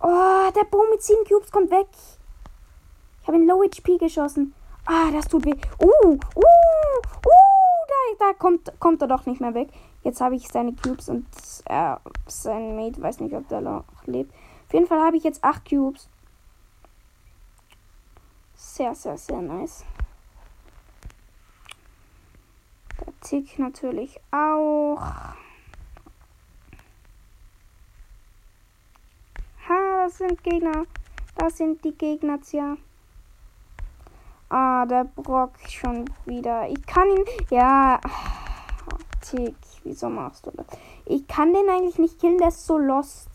Oh, 0.00 0.52
der 0.54 0.64
Boom 0.70 0.90
mit 0.90 1.02
7 1.02 1.24
Cubes 1.26 1.50
kommt 1.50 1.70
weg. 1.70 1.88
Ich 3.22 3.28
habe 3.28 3.38
ihn 3.38 3.46
Low 3.46 3.62
HP 3.64 3.98
geschossen. 3.98 4.54
Ah, 4.84 5.10
das 5.10 5.26
tut 5.26 5.44
weh. 5.44 5.54
Uh, 5.82 6.12
uh, 6.12 6.18
uh, 6.36 7.30
da, 7.88 8.26
da 8.26 8.32
kommt, 8.34 8.72
kommt 8.78 9.02
er 9.02 9.08
doch 9.08 9.26
nicht 9.26 9.40
mehr 9.40 9.54
weg. 9.54 9.68
Jetzt 10.04 10.20
habe 10.20 10.36
ich 10.36 10.46
seine 10.46 10.74
Cubes 10.74 11.08
und 11.08 11.26
äh, 11.64 11.96
sein 12.26 12.76
Mate 12.76 13.02
weiß 13.02 13.18
nicht, 13.18 13.34
ob 13.34 13.48
der 13.48 13.60
noch 13.60 13.84
lebt. 14.04 14.32
Auf 14.66 14.74
jeden 14.74 14.86
Fall 14.86 15.00
habe 15.00 15.16
ich 15.16 15.24
jetzt 15.24 15.42
8 15.42 15.68
Cubes. 15.68 16.08
Sehr, 18.66 18.94
sehr, 18.94 19.16
sehr 19.16 19.40
nice. 19.40 19.84
Der 23.00 23.20
Tick 23.20 23.58
natürlich 23.58 24.20
auch. 24.30 24.98
Ha, 29.66 30.04
das 30.04 30.18
sind 30.18 30.42
Gegner. 30.42 30.84
Das 31.36 31.56
sind 31.56 31.82
die 31.84 31.96
Gegner, 31.96 32.38
tja. 32.42 32.76
Ah, 34.50 34.84
der 34.84 35.04
Brock 35.04 35.54
schon 35.70 36.04
wieder. 36.26 36.68
Ich 36.68 36.84
kann 36.84 37.08
ihn. 37.08 37.24
Ja. 37.50 37.98
Tick, 39.22 39.56
wieso 39.84 40.10
machst 40.10 40.44
du 40.44 40.50
das? 40.50 40.66
Ich 41.06 41.26
kann 41.26 41.54
den 41.54 41.68
eigentlich 41.70 41.98
nicht 41.98 42.20
killen, 42.20 42.36
der 42.36 42.48
ist 42.48 42.66
so 42.66 42.76
lost. 42.76 43.30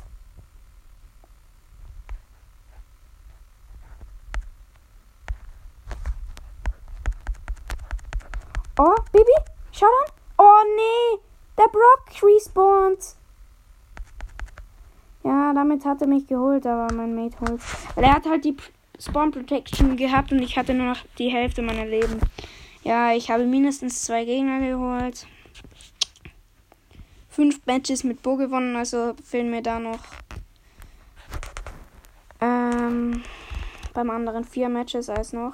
Oh, 8.83 8.95
Baby, 9.11 9.31
schau 9.71 9.85
dann. 9.85 10.13
Oh 10.37 10.61
nee, 10.75 11.19
der 11.57 11.69
Brock 11.69 12.23
respawnt. 12.23 13.15
Ja, 15.23 15.53
damit 15.53 15.85
hat 15.85 16.01
er 16.01 16.07
mich 16.07 16.27
geholt, 16.27 16.65
aber 16.65 16.93
mein 16.93 17.13
Mate 17.13 17.37
holt. 17.41 17.61
Er 17.95 18.15
hat 18.15 18.25
halt 18.25 18.43
die 18.43 18.57
Spawn 18.99 19.31
Protection 19.31 19.95
gehabt 19.95 20.31
und 20.31 20.41
ich 20.41 20.57
hatte 20.57 20.73
nur 20.73 20.87
noch 20.87 20.99
die 21.17 21.29
Hälfte 21.29 21.61
meiner 21.61 21.85
Leben. 21.85 22.19
Ja, 22.83 23.13
ich 23.13 23.29
habe 23.29 23.45
mindestens 23.45 24.03
zwei 24.03 24.25
Gegner 24.25 24.59
geholt. 24.59 25.27
Fünf 27.29 27.65
Matches 27.65 28.03
mit 28.03 28.21
Bo 28.23 28.35
gewonnen, 28.35 28.75
also 28.75 29.13
fehlen 29.23 29.51
mir 29.51 29.61
da 29.61 29.79
noch 29.79 29.99
ähm, 32.41 33.23
beim 33.93 34.09
anderen 34.09 34.43
vier 34.43 34.67
Matches 34.67 35.09
als 35.09 35.31
noch. 35.31 35.53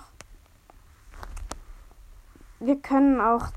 Wir 2.60 2.78
können 2.78 3.22
auch 3.22 3.48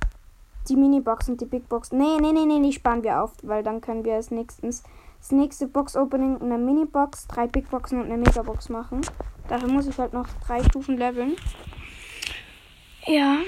die 0.69 0.77
Minibox 0.77 1.29
und 1.29 1.41
die 1.41 1.47
Big 1.47 1.69
Box. 1.69 1.93
Nee, 1.93 2.19
nee, 2.21 2.33
nee, 2.33 2.45
nee, 2.45 2.61
die 2.61 2.73
sparen 2.73 3.03
wir 3.03 3.23
auf, 3.23 3.33
weil 3.43 3.63
dann 3.63 3.81
können 3.81 4.05
wir 4.05 4.15
als 4.15 4.31
nächstes 4.31 4.83
das 5.21 5.33
nächste 5.33 5.67
Box 5.67 5.97
Opening 5.97 6.41
eine 6.41 6.57
Minibox, 6.57 7.27
drei 7.27 7.47
Big 7.47 7.69
Boxen 7.71 8.01
und 8.01 8.07
eine 8.07 8.17
Megabox 8.17 8.71
machen. 8.71 9.03
Dafür 9.49 9.69
muss 9.69 9.87
ich 9.87 9.99
halt 9.99 10.15
noch 10.15 10.27
drei 10.47 10.65
Stufen 10.65 10.97
leveln. 10.97 11.37
Ja. 13.07 13.39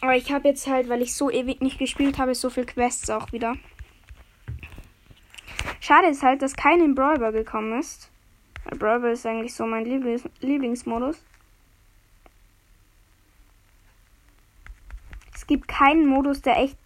Aber 0.00 0.16
ich 0.16 0.32
habe 0.32 0.48
jetzt 0.48 0.66
halt, 0.66 0.88
weil 0.88 1.02
ich 1.02 1.14
so 1.14 1.30
ewig 1.30 1.60
nicht 1.60 1.78
gespielt 1.78 2.18
habe, 2.18 2.34
so 2.34 2.48
viel 2.48 2.64
Quests 2.64 3.10
auch 3.10 3.32
wieder. 3.32 3.56
Schade 5.80 6.08
ist 6.08 6.22
halt, 6.22 6.40
dass 6.40 6.56
kein 6.56 6.80
in 6.80 6.94
Brawler 6.94 7.32
gekommen 7.32 7.78
ist. 7.78 8.10
Weil 8.64 8.78
Brawler 8.78 9.12
ist 9.12 9.26
eigentlich 9.26 9.54
so 9.54 9.66
mein 9.66 9.84
Lieblings 9.84 10.28
Lieblingsmodus. 10.40 11.22
Gibt 15.48 15.66
keinen 15.66 16.06
Modus, 16.06 16.42
der 16.42 16.58
echt 16.58 16.78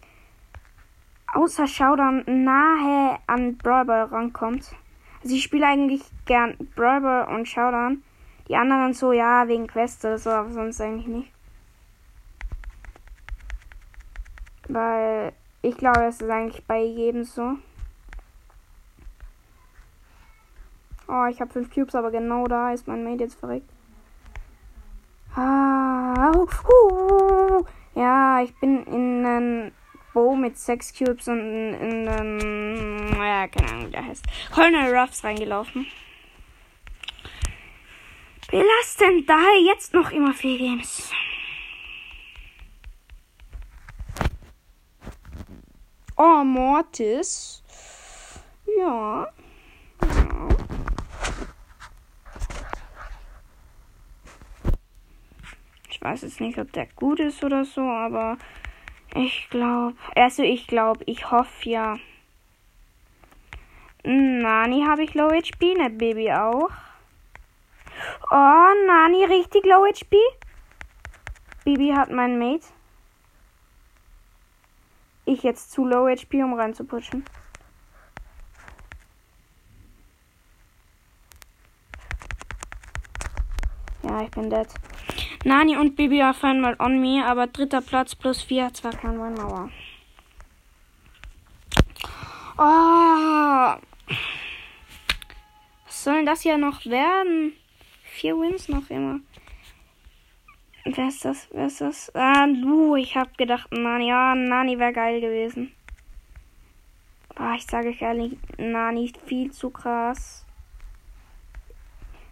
außer 1.35 1.67
Showdown 1.67 2.25
nahe 2.27 3.19
an 3.27 3.59
Brawler 3.59 4.11
rankommt. 4.11 4.75
Also 5.23 5.35
ich 5.35 5.43
spiele 5.43 5.67
eigentlich 5.67 6.03
gern 6.25 6.57
Brawl 6.75 7.27
und 7.29 7.47
Showdown. 7.47 8.03
Die 8.49 8.57
anderen 8.57 8.93
so, 8.93 9.13
ja, 9.13 9.47
wegen 9.47 9.67
Quests 9.67 10.05
oder 10.05 10.19
so, 10.19 10.31
aber 10.31 10.51
sonst 10.51 10.81
eigentlich 10.81 11.07
nicht. 11.07 11.33
Weil 14.69 15.33
ich 15.63 15.77
glaube, 15.77 16.05
es 16.05 16.21
ist 16.21 16.31
eigentlich 16.31 16.65
bei 16.67 16.83
jedem 16.83 17.25
so. 17.25 17.57
Oh, 21.07 21.27
ich 21.27 21.41
habe 21.41 21.53
fünf 21.53 21.73
Cubes, 21.73 21.95
aber 21.95 22.11
genau 22.11 22.47
da 22.47 22.73
ist 22.73 22.89
mein 22.89 23.05
Mate 23.05 23.25
jetzt 23.25 23.39
verrückt. 23.39 23.69
Ah, 25.37 26.31
uh, 26.35 26.43
uh, 26.43 27.42
ja, 27.95 28.43
ich 28.43 28.55
bin 28.57 28.85
in 28.85 29.27
einem 29.27 29.73
Bo 30.15 30.37
mit 30.37 30.59
6 30.59 30.93
Cubes 30.99 31.29
und 31.29 31.41
in 31.41 32.07
den, 32.07 33.11
naja, 33.11 33.49
keine 33.49 33.71
Ahnung, 33.71 33.87
wie 33.87 33.93
der 33.93 34.07
heißt, 34.07 34.25
Colonel 34.55 34.95
Ruffs 34.95 35.25
reingelaufen. 35.25 35.87
Denn 38.53 39.25
da 39.27 39.41
jetzt 39.67 39.95
noch 39.95 40.11
immer 40.11 40.35
vier 40.35 40.59
Games? 40.59 41.11
Oh, 46.17 46.45
Mortis. 46.45 47.63
Ja. 48.79 49.29
Weiß 56.03 56.23
jetzt 56.23 56.41
nicht, 56.41 56.59
ob 56.59 56.73
der 56.73 56.87
gut 56.97 57.21
ist 57.21 57.43
oder 57.45 57.65
so, 57.65 57.83
aber 57.83 58.37
ich 59.15 59.49
glaube, 59.51 59.97
also 60.17 60.43
ich 60.43 60.67
glaube, 60.67 61.05
ich 61.07 61.31
hoffe 61.31 61.69
ja. 61.69 61.99
Nani 64.05 64.85
habe 64.85 65.05
ich 65.05 65.15
Low 65.15 65.31
HP, 65.31 65.75
ne 65.75 65.91
Baby 65.91 66.33
auch. 66.33 66.71
Oh, 68.31 68.87
Nani 68.87 69.25
richtig 69.25 69.65
Low 69.65 69.87
HP. 69.87 70.17
Baby 71.65 71.91
hat 71.91 72.11
mein 72.11 72.39
Mate. 72.39 72.67
Ich 75.25 75.45
jetzt 75.45 75.71
zu 75.71 75.87
Low 75.87 76.09
HP, 76.09 76.43
um 76.43 76.55
reinzuputschen. 76.55 77.25
Ja, 84.03 84.23
ich 84.23 84.31
bin 84.33 84.51
dead. 84.51 84.67
Nani 85.45 85.77
und 85.77 85.97
Bibi 85.97 86.23
auf 86.23 86.45
einmal 86.45 86.77
on 86.79 87.01
me, 87.01 87.25
aber 87.25 87.49
dritter 87.49 87.81
Platz 87.81 88.15
plus 88.15 88.43
vier, 88.43 88.73
zwar 88.73 88.93
kein 88.93 89.17
Mauer. 89.17 89.71
Oh. 92.59 93.75
Was 95.87 96.05
soll 96.05 96.15
denn 96.15 96.27
das 96.27 96.43
hier 96.43 96.59
noch 96.59 96.87
werden? 96.87 97.55
Vier 98.05 98.37
Wins 98.37 98.69
noch 98.69 98.89
immer. 98.89 99.19
Wer 100.85 101.09
ist 101.09 101.25
das? 101.25 101.49
Wer 101.51 101.67
ist 101.67 101.81
das? 101.81 102.15
Ah, 102.15 102.47
du. 102.47 102.95
Ich 102.95 103.17
hab 103.17 103.37
gedacht, 103.37 103.73
Nani. 103.73 104.09
Ja, 104.09 104.37
Nani 104.37 104.79
wäre 104.79 104.93
geil 104.93 105.21
gewesen. 105.21 105.73
Boah, 107.35 107.55
ich 107.57 107.67
sage 107.67 107.89
euch 107.89 108.03
ehrlich, 108.03 108.37
Nani 108.59 109.13
viel 109.27 109.51
zu 109.51 109.71
krass. 109.71 110.45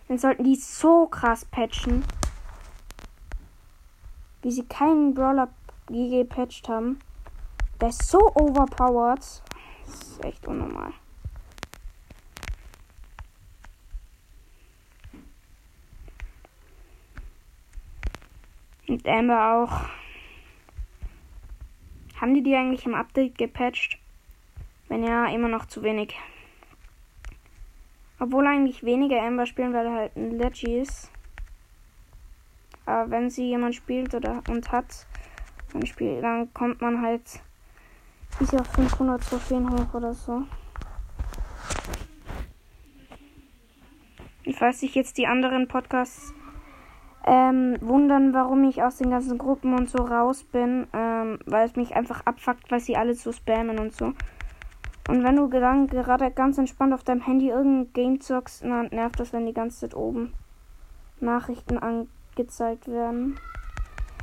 Dann 0.07 0.19
sollten 0.19 0.45
die 0.45 0.57
so 0.57 1.07
krass 1.07 1.45
patchen 1.45 2.05
wie 4.42 4.50
sie 4.50 4.64
keinen 4.64 5.14
Brawler 5.14 5.49
gepatcht 5.88 6.68
haben. 6.68 6.99
Der 7.80 7.88
ist 7.88 8.09
so 8.09 8.18
overpowered. 8.35 9.18
Das 9.18 9.42
ist 9.87 10.25
echt 10.25 10.47
unnormal. 10.47 10.92
Und 18.87 19.06
Amber 19.06 19.54
auch. 19.54 19.88
Haben 22.20 22.35
die 22.35 22.42
die 22.42 22.54
eigentlich 22.54 22.85
im 22.85 22.94
Update 22.94 23.38
gepatcht? 23.38 23.99
Wenn 24.88 25.04
ja, 25.04 25.26
immer 25.28 25.49
noch 25.49 25.66
zu 25.66 25.82
wenig. 25.82 26.18
Obwohl 28.18 28.47
eigentlich 28.47 28.82
weniger 28.82 29.23
Amber 29.23 29.47
spielen, 29.47 29.73
weil 29.73 29.87
er 29.87 29.94
halt 29.94 30.16
ein 30.16 30.32
Leggy 30.32 30.80
ist. 30.80 31.11
Aber 32.90 33.11
wenn 33.11 33.30
sie 33.30 33.47
jemand 33.47 33.75
spielt 33.75 34.14
oder 34.14 34.42
und 34.49 34.73
hat, 34.73 35.06
dann, 35.73 35.87
spielt, 35.87 36.25
dann 36.25 36.52
kommt 36.52 36.80
man 36.80 37.00
halt 37.00 37.23
bis 38.38 38.52
auf 38.54 38.66
500 38.66 39.23
Trophäen 39.23 39.70
hoch 39.70 39.94
oder 39.94 40.12
so. 40.12 40.42
Und 44.44 44.56
falls 44.56 44.80
sich 44.80 44.97
jetzt 44.97 45.18
die 45.18 45.28
anderen 45.28 45.68
Podcasts 45.68 46.35
ähm, 47.25 47.76
wundern, 47.80 48.35
warum 48.35 48.64
ich 48.64 48.82
aus 48.82 48.97
den 48.97 49.11
ganzen 49.11 49.38
Gruppen 49.38 49.75
und 49.75 49.88
so 49.88 49.99
raus 49.99 50.42
bin, 50.42 50.88
ähm, 50.92 51.38
weil 51.47 51.66
es 51.66 51.76
mich 51.76 51.94
einfach 51.94 52.26
abfuckt, 52.26 52.70
weil 52.73 52.80
sie 52.80 52.97
alle 52.97 53.14
so 53.14 53.30
spammen 53.30 53.78
und 53.78 53.94
so. 53.94 54.14
Und 55.09 55.23
wenn 55.23 55.37
du 55.37 55.47
dann 55.49 55.87
gerade 55.87 56.30
ganz 56.30 56.59
entspannt 56.59 56.92
auf 56.92 57.04
deinem 57.04 57.20
Handy 57.20 57.50
irgendein 57.50 57.92
Game 57.92 58.20
zockst, 58.20 58.64
dann 58.64 58.88
nervt 58.88 59.20
das, 59.20 59.32
wenn 59.32 59.47
die 59.47 59.54
ganze 59.54 59.80
Zeit 59.80 59.94
oben 59.94 60.32
Nachrichten 61.20 61.78
angezeigt 62.40 62.88
werden. 62.88 63.38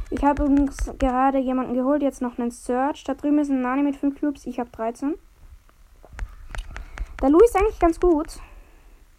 Ich 0.10 0.24
habe 0.24 0.44
übrigens 0.44 0.92
gerade 0.98 1.38
jemanden 1.38 1.74
geholt, 1.74 2.02
jetzt 2.02 2.22
noch 2.22 2.40
einen 2.40 2.52
Search. 2.52 3.04
Da 3.04 3.14
drüben 3.14 3.40
ist 3.40 3.50
ein 3.50 3.62
Nani 3.62 3.84
mit 3.84 3.96
5 3.96 4.20
Cubes, 4.20 4.46
ich 4.46 4.60
habe 4.60 4.70
13. 4.72 5.16
Der 7.22 7.30
Louis 7.30 7.50
ist 7.50 7.58
eigentlich 7.58 7.80
ganz 7.80 8.00
gut. 8.00 8.40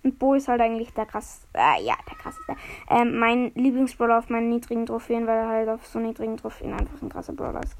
Und 0.03 0.19
Bo 0.19 0.35
ist 0.35 0.49
halt 0.49 0.61
eigentlich 0.61 0.93
der 0.95 1.07
krass, 1.07 1.43
äh, 1.55 1.85
ja, 1.85 1.95
der 2.09 2.17
krasseste. 2.17 2.55
Ähm, 2.89 3.19
mein 3.19 3.53
Lieblingsbrawler 3.55 4.19
auf 4.19 4.31
meinen 4.31 4.49
niedrigen 4.49 4.87
Trophäen, 4.87 5.27
weil 5.27 5.39
er 5.39 5.49
halt 5.49 5.69
auf 5.69 5.87
so 5.87 5.99
niedrigen 5.99 6.37
Trophäen 6.37 6.73
einfach 6.73 7.03
ein 7.03 7.09
krasser 7.09 7.33
Brawler 7.33 7.63
ist. 7.63 7.77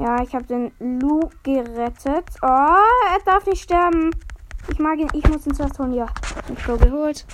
Ja, 0.00 0.22
ich 0.22 0.34
habe 0.34 0.46
den 0.46 0.72
Lu 0.78 1.20
gerettet. 1.42 2.24
Oh, 2.42 2.46
er 2.46 3.20
darf 3.26 3.46
nicht 3.46 3.62
sterben. 3.62 4.10
Ich 4.68 4.78
mag 4.78 4.98
ihn, 4.98 5.08
ich 5.12 5.28
muss 5.28 5.46
ihn 5.46 5.54
zuerst 5.54 5.78
holen. 5.78 5.92
Ja, 5.92 6.06
den 6.48 6.56
Crow 6.56 6.80
geholt. 6.80 7.26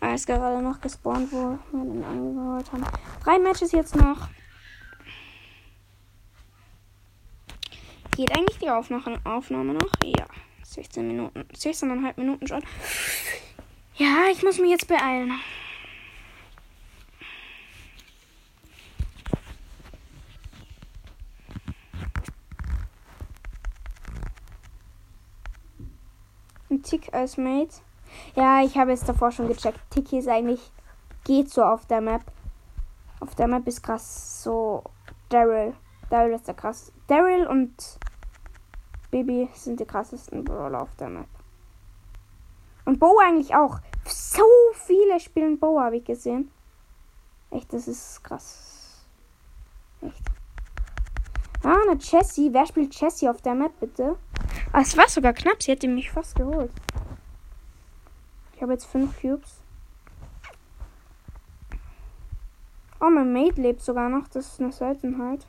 Er 0.00 0.14
ist 0.14 0.26
gerade 0.26 0.62
noch 0.62 0.80
gespawnt, 0.80 1.32
wo 1.32 1.58
wir 1.72 1.84
den 1.84 2.04
angeholt 2.04 2.72
haben. 2.72 2.84
Drei 3.24 3.38
Matches 3.38 3.72
jetzt 3.72 3.96
noch. 3.96 4.28
Geht 8.16 8.36
eigentlich 8.36 8.58
die 8.58 8.70
Aufnahme 8.70 9.74
noch? 9.74 9.90
Ja. 10.04 10.26
16 10.62 11.06
Minuten. 11.06 11.40
16,5 11.54 12.14
Minuten 12.16 12.46
schon. 12.46 12.62
Ja, 13.96 14.26
ich 14.30 14.42
muss 14.42 14.58
mich 14.58 14.70
jetzt 14.70 14.88
beeilen. 14.88 15.32
Ein 26.68 26.82
Tick 26.82 27.12
als 27.14 27.36
Mate. 27.36 27.76
Ja, 28.34 28.62
ich 28.62 28.76
habe 28.76 28.92
es 28.92 29.04
davor 29.04 29.30
schon 29.30 29.48
gecheckt. 29.48 29.80
Tiki 29.90 30.18
ist 30.18 30.28
eigentlich. 30.28 30.60
Geht 31.24 31.50
so 31.50 31.62
auf 31.62 31.86
der 31.86 32.00
Map. 32.00 32.22
Auf 33.20 33.34
der 33.34 33.48
Map 33.48 33.66
ist 33.66 33.82
krass 33.82 34.42
so. 34.42 34.82
Daryl. 35.28 35.74
Daryl 36.10 36.34
ist 36.34 36.46
der 36.46 36.54
krass. 36.54 36.92
Daryl 37.08 37.46
und 37.46 37.98
Baby 39.10 39.48
sind 39.54 39.80
die 39.80 39.86
krassesten 39.86 40.44
Brawler 40.44 40.82
auf 40.82 40.94
der 40.96 41.08
Map. 41.08 41.26
Und 42.84 43.00
Bo 43.00 43.18
eigentlich 43.24 43.54
auch. 43.54 43.78
So 44.04 44.44
viele 44.74 45.18
spielen 45.18 45.58
Bo, 45.58 45.80
habe 45.80 45.96
ich 45.96 46.04
gesehen. 46.04 46.50
Echt, 47.50 47.72
das 47.72 47.88
ist 47.88 48.22
krass. 48.22 49.06
Echt. 50.02 50.22
Ah, 51.64 51.76
eine 51.88 51.98
Jessie. 51.98 52.52
Wer 52.52 52.66
spielt 52.66 52.94
Jessie 53.00 53.28
auf 53.28 53.42
der 53.42 53.54
Map, 53.54 53.72
bitte? 53.80 54.16
Ah, 54.72 54.82
es 54.82 54.96
war 54.96 55.08
sogar 55.08 55.32
knapp. 55.32 55.62
Sie 55.62 55.72
hätte 55.72 55.88
mich 55.88 56.10
fast 56.10 56.36
geholt. 56.36 56.70
Ich 58.56 58.62
habe 58.62 58.72
jetzt 58.72 58.86
fünf 58.86 59.20
Cubes. 59.20 59.60
Oh, 63.00 63.10
mein 63.10 63.30
Mate 63.30 63.60
lebt 63.60 63.82
sogar 63.82 64.08
noch. 64.08 64.26
Das 64.28 64.46
ist 64.46 64.60
eine 64.60 64.72
Seltenheit. 64.72 65.46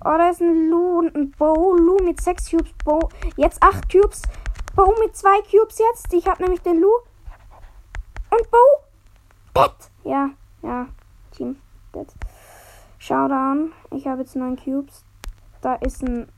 Oh, 0.00 0.14
da 0.18 0.28
ist 0.28 0.42
ein 0.42 0.68
Lu 0.68 0.98
und 0.98 1.14
ein 1.16 1.30
Bo. 1.30 1.74
Lu 1.74 1.96
mit 2.04 2.20
6 2.20 2.50
Cubes. 2.50 2.70
Bo. 2.84 3.08
Jetzt 3.36 3.62
8 3.62 3.90
Cubes. 3.90 4.20
Bo 4.76 4.94
mit 5.00 5.16
2 5.16 5.30
Cubes 5.50 5.78
jetzt. 5.78 6.12
Ich 6.12 6.26
habe 6.26 6.42
nämlich 6.42 6.60
den 6.60 6.78
Lu. 6.82 6.90
Und 8.30 8.50
Bo. 8.50 8.58
Dead. 9.54 9.72
Ja, 10.04 10.28
ja. 10.60 10.86
Team. 11.30 11.56
Dead. 11.94 12.06
Showdown. 12.98 13.72
Ich 13.92 14.06
habe 14.06 14.20
jetzt 14.20 14.36
9 14.36 14.56
Cubes. 14.56 15.04
Da 15.62 15.76
ist 15.76 16.02
ein. 16.02 16.28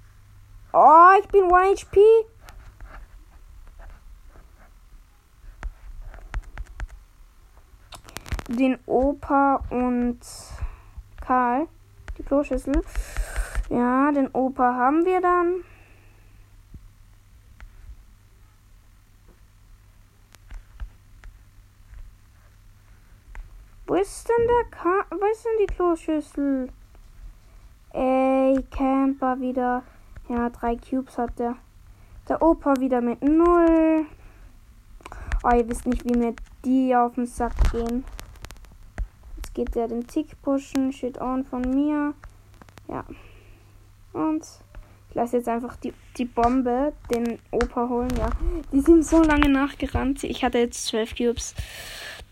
Oh, 0.72 1.10
ich 1.20 1.26
bin 1.26 1.52
1 1.52 1.82
HP. 1.82 2.00
Den 8.48 8.78
Opa 8.86 9.62
und 9.70 10.20
Karl. 11.20 11.66
Die 12.16 12.22
Kloschüssel. 12.22 12.80
Ja, 13.68 14.12
den 14.12 14.28
Opa 14.32 14.74
haben 14.74 15.04
wir 15.04 15.20
dann. 15.20 15.64
Wo 23.88 23.94
ist 23.94 24.28
denn 24.28 24.46
der 24.46 24.70
Ka 24.70 25.06
Wo 25.10 25.26
ist 25.26 25.44
denn 25.44 25.66
die 25.66 25.74
Kloschüssel? 25.74 26.68
Ey, 27.92 28.62
Camper 28.70 29.40
wieder. 29.40 29.82
Ja, 30.28 30.50
drei 30.50 30.76
Cubes 30.76 31.18
hat 31.18 31.38
der. 31.38 31.56
Der 32.28 32.42
Opa 32.42 32.74
wieder 32.78 33.00
mit 33.00 33.22
null. 33.22 34.06
Oh, 35.42 35.54
ihr 35.54 35.68
wisst 35.68 35.86
nicht, 35.86 36.04
wie 36.04 36.18
mir 36.18 36.34
die 36.64 36.94
auf 36.96 37.14
den 37.14 37.26
Sack 37.26 37.54
gehen. 37.70 38.04
Geht 39.56 39.74
der 39.74 39.88
den 39.88 40.06
Tick 40.06 40.26
pushen. 40.42 40.92
Shit 40.92 41.18
on 41.18 41.42
von 41.42 41.62
mir. 41.62 42.12
Ja. 42.88 43.06
Und 44.12 44.44
ich 45.08 45.14
lasse 45.14 45.38
jetzt 45.38 45.48
einfach 45.48 45.76
die, 45.76 45.94
die 46.18 46.26
Bombe 46.26 46.92
den 47.10 47.38
Opa 47.50 47.88
holen. 47.88 48.12
Ja, 48.18 48.28
die 48.70 48.80
sind 48.80 49.02
so 49.02 49.22
lange 49.22 49.48
nachgerannt. 49.48 50.24
Ich 50.24 50.44
hatte 50.44 50.58
jetzt 50.58 50.86
12 50.88 51.16
Cubes. 51.16 51.54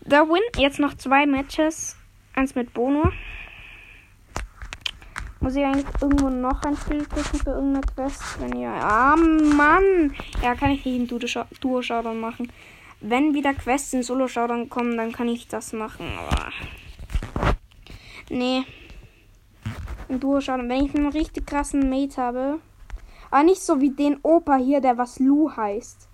Der 0.01 0.29
Win. 0.29 0.43
Jetzt 0.55 0.79
noch 0.79 0.93
zwei 0.93 1.25
Matches. 1.25 1.97
Eins 2.35 2.53
mit 2.53 2.75
Bono. 2.75 3.11
Muss 5.39 5.55
ich 5.55 5.65
eigentlich 5.65 5.87
irgendwo 5.99 6.29
noch 6.29 6.61
ein 6.61 6.77
Spiel 6.77 7.07
drücken 7.07 7.39
für 7.39 7.49
irgendeine 7.49 7.87
Quest? 7.95 8.39
Wenn 8.39 8.59
ja. 8.59 8.75
Ah, 8.81 9.15
Mann! 9.15 10.13
Ja, 10.43 10.53
kann 10.53 10.69
ich 10.69 10.85
nicht 10.85 10.95
in 10.95 11.07
Duo-Showdown 11.07 12.19
machen. 12.19 12.51
Wenn 13.01 13.33
wieder 13.33 13.55
Quests 13.55 13.93
in 13.93 14.03
Solo-Showdown 14.03 14.69
kommen, 14.69 14.95
dann 14.95 15.11
kann 15.11 15.27
ich 15.27 15.47
das 15.47 15.73
machen. 15.73 16.05
Aber. 16.19 16.51
Nee. 18.29 18.65
Ein 20.09 20.19
Duo 20.19 20.41
schauen. 20.41 20.69
Wenn 20.69 20.85
ich 20.85 20.95
einen 20.95 21.09
richtig 21.09 21.45
krassen 21.45 21.89
Mate 21.89 22.21
habe. 22.21 22.59
Aber 23.31 23.43
nicht 23.43 23.61
so 23.61 23.81
wie 23.81 23.91
den 23.91 24.19
Opa 24.23 24.55
hier, 24.55 24.81
der 24.81 24.97
was 24.97 25.19
Lu 25.19 25.51
heißt. 25.55 26.07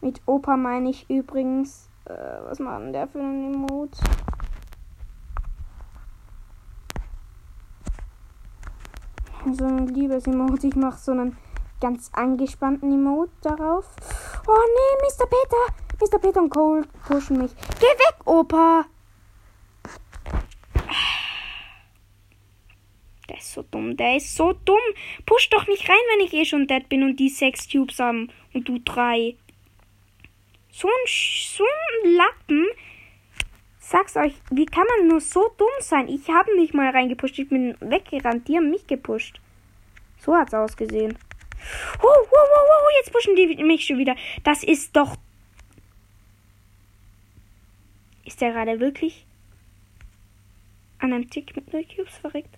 Mit 0.00 0.20
Opa 0.26 0.56
meine 0.56 0.90
ich 0.90 1.08
übrigens. 1.10 1.90
Äh, 2.04 2.14
was 2.44 2.58
macht 2.58 2.82
denn 2.82 2.92
der 2.92 3.08
für 3.08 3.18
einen 3.18 3.54
Emote? 3.54 3.98
So 9.52 9.64
ein 9.64 9.86
liebes 9.88 10.26
Emote. 10.26 10.66
Ich 10.66 10.76
mache 10.76 10.98
so 10.98 11.12
einen 11.12 11.36
ganz 11.80 12.10
angespannten 12.12 12.92
Emote 12.92 13.32
darauf. 13.42 13.86
Oh 14.46 14.52
nee, 14.52 15.08
Mr. 15.08 15.26
Peter! 15.26 15.74
Mr. 16.00 16.18
Peter 16.18 16.40
und 16.42 16.50
Cole 16.50 16.84
pushen 17.06 17.38
mich. 17.38 17.54
Geh 17.80 17.86
weg, 17.86 18.16
Opa! 18.24 18.84
Der 23.28 23.38
ist 23.38 23.45
so 23.56 23.62
dumm. 23.62 23.96
Der 23.96 24.16
ist 24.16 24.36
so 24.36 24.52
dumm. 24.52 24.78
Push 25.24 25.50
doch 25.50 25.66
nicht 25.66 25.88
rein, 25.88 25.96
wenn 26.12 26.26
ich 26.26 26.32
eh 26.32 26.44
schon 26.44 26.66
dead 26.66 26.88
bin 26.88 27.02
und 27.02 27.16
die 27.16 27.28
sechs 27.28 27.68
Cubes 27.68 27.98
haben 27.98 28.30
und 28.54 28.68
du 28.68 28.78
drei. 28.78 29.34
So 30.70 30.88
ein, 30.88 31.06
so 31.06 31.64
ein 31.64 32.12
Lappen. 32.12 32.66
Sag's 33.78 34.16
euch, 34.16 34.34
wie 34.50 34.66
kann 34.66 34.86
man 34.86 35.08
nur 35.08 35.20
so 35.20 35.48
dumm 35.56 35.68
sein? 35.80 36.08
Ich 36.08 36.28
habe 36.28 36.54
nicht 36.56 36.74
mal 36.74 36.90
reingepusht. 36.90 37.38
Ich 37.38 37.48
bin 37.48 37.76
weggerannt. 37.80 38.46
Die 38.46 38.56
haben 38.56 38.70
mich 38.70 38.86
gepusht. 38.86 39.40
So 40.18 40.34
hat's 40.34 40.54
ausgesehen. 40.54 41.16
Oh, 41.98 42.02
wow, 42.02 42.30
wow, 42.30 42.66
wow, 42.68 42.90
jetzt 42.98 43.12
pushen 43.12 43.34
die 43.34 43.62
mich 43.62 43.86
schon 43.86 43.98
wieder. 43.98 44.14
Das 44.44 44.62
ist 44.62 44.94
doch. 44.94 45.16
Ist 48.24 48.40
der 48.40 48.52
gerade 48.52 48.80
wirklich 48.80 49.24
an 50.98 51.12
einem 51.12 51.30
Tick 51.30 51.54
mit 51.56 51.72
0 51.72 51.84
Cubes 51.84 52.18
verreckt? 52.18 52.56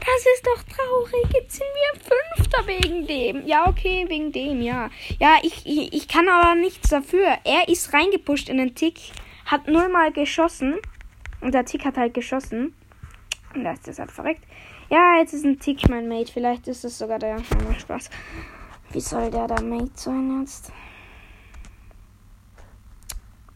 Das 0.00 0.26
ist 0.34 0.46
doch 0.46 0.62
traurig. 0.62 1.32
Jetzt 1.34 1.56
sind 1.56 1.66
wir 1.74 2.00
Fünfter 2.00 2.66
wegen 2.66 3.06
dem. 3.06 3.46
Ja, 3.46 3.68
okay, 3.68 4.04
wegen 4.08 4.32
dem, 4.32 4.60
ja. 4.62 4.90
Ja, 5.18 5.36
ich, 5.42 5.66
ich, 5.66 5.92
ich 5.92 6.08
kann 6.08 6.28
aber 6.28 6.54
nichts 6.54 6.90
dafür. 6.90 7.38
Er 7.44 7.68
ist 7.68 7.92
reingepusht 7.92 8.48
in 8.48 8.58
den 8.58 8.74
Tick, 8.74 8.98
hat 9.46 9.68
nullmal 9.68 10.12
geschossen. 10.12 10.78
Und 11.40 11.54
der 11.54 11.64
Tick 11.64 11.84
hat 11.84 11.96
halt 11.96 12.14
geschossen. 12.14 12.74
Und 13.54 13.64
da 13.64 13.72
ist 13.72 13.86
das 13.86 13.98
halt 13.98 14.12
verreckt. 14.12 14.44
Ja, 14.90 15.18
jetzt 15.18 15.32
ist 15.32 15.44
ein 15.44 15.58
Tick 15.58 15.88
mein 15.88 16.08
Mate. 16.08 16.32
Vielleicht 16.32 16.68
ist 16.68 16.84
es 16.84 16.98
sogar 16.98 17.18
der. 17.18 17.38
Ja, 17.38 17.78
Spaß. 17.78 18.10
Wie 18.92 19.00
soll 19.00 19.30
der 19.30 19.46
da 19.46 19.60
Mate 19.62 19.90
sein 19.94 20.40
jetzt? 20.40 20.70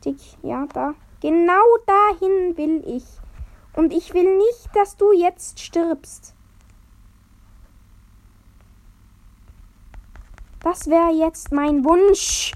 Tick, 0.01 0.17
ja, 0.43 0.67
da. 0.73 0.95
Genau 1.21 1.65
dahin 1.87 2.57
will 2.57 2.83
ich. 2.87 3.05
Und 3.77 3.93
ich 3.93 4.15
will 4.15 4.37
nicht, 4.39 4.75
dass 4.75 4.97
du 4.97 5.13
jetzt 5.13 5.61
stirbst. 5.61 6.35
Das 10.61 10.87
wäre 10.89 11.13
jetzt 11.13 11.53
mein 11.53 11.85
Wunsch. 11.85 12.53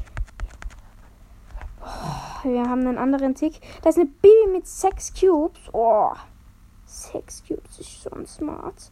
Oh, 1.80 2.48
wir 2.48 2.62
haben 2.62 2.86
einen 2.86 2.98
anderen 2.98 3.34
Tick. 3.34 3.60
Da 3.82 3.90
ist 3.90 3.98
eine 3.98 4.06
Baby 4.06 4.52
mit 4.52 4.66
sechs 4.66 5.12
Cubes. 5.12 5.60
Oh, 5.72 6.12
sechs 6.86 7.44
Cubes 7.46 7.78
ist 7.78 8.02
schon 8.02 8.26
smart. 8.26 8.90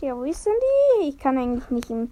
Ja, 0.00 0.16
wo 0.16 0.24
ist 0.24 0.46
denn 0.46 0.54
die? 1.02 1.08
Ich 1.10 1.18
kann 1.18 1.36
eigentlich 1.36 1.68
nicht 1.68 1.90
im 1.90 2.10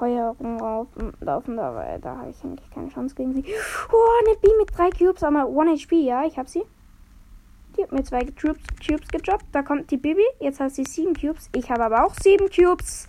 Heuer 0.00 0.36
rumlaufen, 0.38 1.58
aber 1.58 1.98
da 2.00 2.16
habe 2.18 2.30
ich 2.30 2.44
eigentlich 2.44 2.70
keine 2.70 2.88
Chance 2.88 3.14
gegen 3.14 3.34
sie. 3.34 3.44
Oh, 3.92 4.26
eine 4.26 4.36
B 4.38 4.48
mit 4.58 4.76
drei 4.76 4.90
Cubes, 4.90 5.22
aber 5.22 5.46
1 5.46 5.82
HP, 5.82 6.00
ja, 6.00 6.24
ich 6.24 6.38
habe 6.38 6.48
sie. 6.48 6.64
Die 7.76 7.82
hat 7.82 7.92
mir 7.92 8.04
zwei 8.04 8.20
Cubes, 8.20 8.62
Cubes 8.84 9.08
gedroppt. 9.08 9.46
Da 9.52 9.62
kommt 9.62 9.90
die 9.90 9.98
Bibi. 9.98 10.24
Jetzt 10.40 10.60
hat 10.60 10.72
sie 10.72 10.84
sieben 10.84 11.14
Cubes. 11.14 11.50
Ich 11.54 11.70
habe 11.70 11.84
aber 11.84 12.06
auch 12.06 12.14
sieben 12.14 12.48
Cubes. 12.48 13.06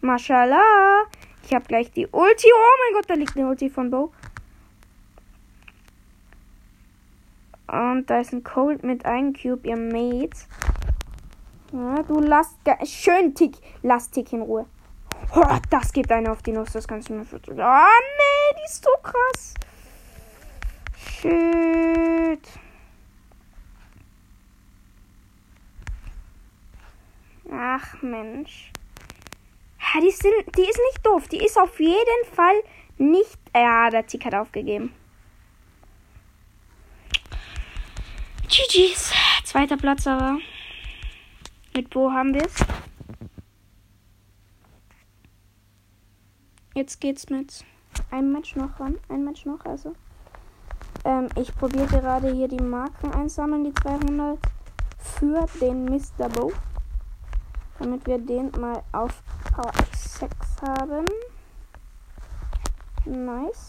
Mashallah. 0.00 1.04
Ich 1.44 1.54
habe 1.54 1.66
gleich 1.66 1.90
die 1.92 2.06
Ulti. 2.06 2.48
Oh 2.54 2.76
mein 2.80 2.94
Gott, 2.94 3.10
da 3.10 3.14
liegt 3.14 3.36
eine 3.36 3.48
Ulti 3.48 3.68
von 3.68 3.90
Bo. 3.90 4.12
Und 7.68 8.08
da 8.08 8.20
ist 8.20 8.32
ein 8.32 8.42
Cold 8.42 8.84
mit 8.84 9.04
einem 9.04 9.34
Cube, 9.34 9.68
ihr 9.68 9.76
Mate. 9.76 10.38
Ja, 11.72 12.02
du 12.02 12.20
lass 12.20 12.54
schön 12.84 13.34
Tick. 13.34 13.56
Lass 13.82 14.10
Tick 14.10 14.32
in 14.32 14.40
Ruhe. 14.40 14.66
Oh, 15.34 15.58
das 15.70 15.92
gibt 15.92 16.10
eine 16.12 16.30
auf 16.30 16.42
die 16.42 16.52
Nuss. 16.52 16.72
Das 16.72 16.86
kannst 16.86 17.08
du 17.08 17.14
mir 17.14 17.24
für. 17.24 17.40
Ah, 17.62 17.88
nee, 18.18 18.56
die 18.58 18.64
ist 18.64 18.84
so 18.84 18.90
krass. 19.02 19.54
Shit. 20.96 22.48
Ach 27.52 28.02
Mensch. 28.02 28.72
Ja, 29.78 30.00
die, 30.00 30.10
sind, 30.10 30.34
die 30.56 30.62
ist 30.62 30.80
nicht 30.92 31.06
doof. 31.06 31.28
Die 31.28 31.44
ist 31.44 31.58
auf 31.58 31.78
jeden 31.78 32.34
Fall 32.34 32.62
nicht. 32.98 33.38
Ja, 33.54 33.90
der 33.90 34.06
Tick 34.06 34.24
hat 34.24 34.34
aufgegeben. 34.34 34.92
GG's. 38.48 39.12
Zweiter 39.44 39.76
Platz 39.76 40.06
aber. 40.06 40.38
Mit 41.74 41.94
wo 41.94 42.10
haben 42.10 42.34
wir 42.34 42.46
Jetzt 46.76 47.00
geht's 47.00 47.30
mit 47.30 47.64
einem 48.10 48.32
Match 48.32 48.54
noch 48.54 48.78
ran. 48.78 48.98
Ein 49.08 49.24
Match 49.24 49.46
noch, 49.46 49.64
also. 49.64 49.94
Ähm, 51.06 51.26
ich 51.34 51.56
probiere 51.56 51.86
gerade 51.86 52.30
hier 52.30 52.48
die 52.48 52.62
Marken 52.62 53.10
einsammeln, 53.14 53.64
die 53.64 53.72
200 53.72 54.38
für 54.98 55.46
den 55.58 55.86
Mr. 55.86 56.28
Bow. 56.28 56.52
Damit 57.78 58.06
wir 58.06 58.18
den 58.18 58.50
mal 58.60 58.82
auf 58.92 59.22
Power 59.54 59.72
6 59.90 60.30
haben. 60.68 61.06
Nice. 63.06 63.68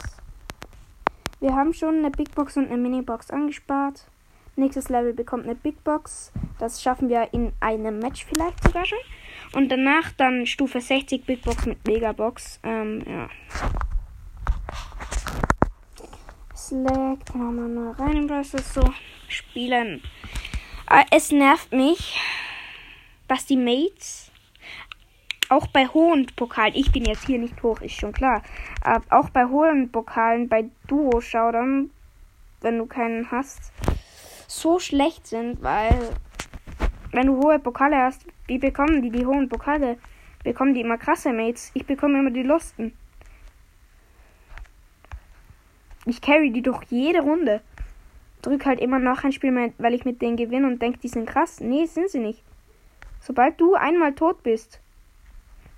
Wir 1.40 1.56
haben 1.56 1.74
schon 1.74 2.00
eine 2.00 2.12
Big 2.12 2.36
Box 2.36 2.58
und 2.58 2.66
eine 2.66 2.76
Mini 2.76 3.04
Box 3.04 3.32
angespart. 3.32 4.06
Nächstes 4.58 4.90
Level 4.90 5.14
bekommt 5.14 5.46
eine 5.46 5.56
Big 5.56 5.82
Box. 5.86 6.34
Das 6.60 6.82
schaffen 6.82 7.08
wir 7.08 7.34
in 7.34 7.54
einem 7.62 8.00
Match 8.00 8.26
vielleicht 8.26 8.62
sogar 8.66 8.86
schon. 8.86 9.00
Und 9.54 9.70
danach 9.70 10.12
dann 10.18 10.46
Stufe 10.46 10.82
60 10.82 11.26
Big 11.26 11.42
Box 11.42 11.66
mit 11.66 11.86
Megabox. 11.88 12.60
Ähm, 12.64 13.04
ja. 13.08 13.30
Dann 16.70 17.18
haben 17.34 17.56
wir 17.56 17.68
mal 17.68 17.92
rein 17.94 18.18
in 18.18 18.28
Browser 18.28 18.60
so 18.60 18.82
spielen. 19.30 20.02
Aber 20.86 21.06
es 21.12 21.32
nervt 21.32 21.72
mich, 21.72 22.20
dass 23.28 23.46
die 23.46 23.58
Mates 23.58 24.32
auch 25.50 25.68
bei 25.68 25.88
hohen 25.88 26.26
Pokalen, 26.36 26.76
ich 26.76 26.92
bin 26.92 27.06
jetzt 27.06 27.26
hier 27.26 27.40
nicht 27.40 27.62
hoch, 27.64 27.82
ist 27.82 27.96
schon 27.96 28.12
klar, 28.12 28.44
aber 28.82 29.06
auch 29.18 29.30
bei 29.30 29.46
hohen 29.46 29.92
Pokalen, 29.92 30.50
bei 30.50 30.70
Duo-Schaudern, 30.88 31.90
wenn 32.62 32.78
du 32.78 32.86
keinen 32.86 33.32
hast, 33.32 33.72
so 34.48 34.80
schlecht 34.80 35.28
sind, 35.28 35.62
weil 35.62 36.16
wenn 37.12 37.28
du 37.28 37.38
hohe 37.38 37.60
Pokale 37.60 37.98
hast, 37.98 38.26
wie 38.48 38.58
bekommen 38.58 39.02
die 39.02 39.10
die 39.10 39.26
hohen 39.26 39.50
Pokale? 39.50 39.98
Bekommen 40.44 40.74
die 40.74 40.82
immer 40.82 40.98
krasse 40.98 41.34
Mates. 41.34 41.72
Ich 41.74 41.86
bekomme 41.86 42.20
immer 42.20 42.32
die 42.32 42.44
Lusten. 42.44 42.94
Ich 46.06 46.22
carry 46.22 46.52
die 46.52 46.62
doch 46.62 46.84
jede 46.84 47.22
Runde. 47.22 47.62
Drück 48.42 48.66
halt 48.66 48.80
immer 48.80 49.00
noch 49.00 49.24
ein 49.24 49.34
Spiel, 49.34 49.74
weil 49.78 49.94
ich 49.94 50.06
mit 50.06 50.22
denen 50.22 50.38
gewinne 50.38 50.68
und 50.68 50.82
denke, 50.82 51.00
die 51.00 51.10
sind 51.10 51.28
krass. 51.28 51.60
Nee, 51.60 51.86
sind 51.86 52.10
sie 52.10 52.20
nicht. 52.20 52.44
Sobald 53.20 53.60
du 53.60 53.76
einmal 53.76 54.14
tot 54.14 54.44
bist, 54.44 54.80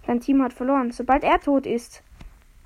dein 0.06 0.20
Team 0.20 0.44
hat 0.44 0.54
verloren. 0.54 0.92
Sobald 0.92 1.24
er 1.24 1.40
tot 1.40 1.66
ist, 1.66 2.04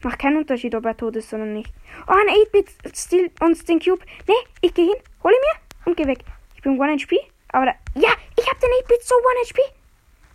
macht 0.03 0.19
keinen 0.19 0.37
Unterschied, 0.37 0.75
ob 0.75 0.85
er 0.85 0.97
tot 0.97 1.15
ist 1.15 1.33
oder 1.33 1.45
nicht. 1.45 1.71
Oh, 2.07 2.11
ein 2.11 2.27
8-Bit 2.27 2.97
stiehlt 2.97 3.41
uns 3.41 3.63
den 3.63 3.79
Cube. 3.79 4.03
Nee, 4.27 4.33
ich 4.61 4.73
gehe 4.73 4.85
hin, 4.85 5.01
hole 5.23 5.35
mir 5.35 5.89
und 5.89 5.95
geh 5.95 6.05
weg. 6.05 6.19
Ich 6.55 6.61
bin 6.61 6.81
1 6.81 7.03
HP. 7.03 7.17
Aber 7.53 7.67
da, 7.67 7.71
ja, 7.95 8.09
ich 8.37 8.49
hab 8.49 8.59
den 8.59 8.69
8-Bit 8.69 9.03
so 9.03 9.15
1 9.41 9.49
HP. 9.49 9.61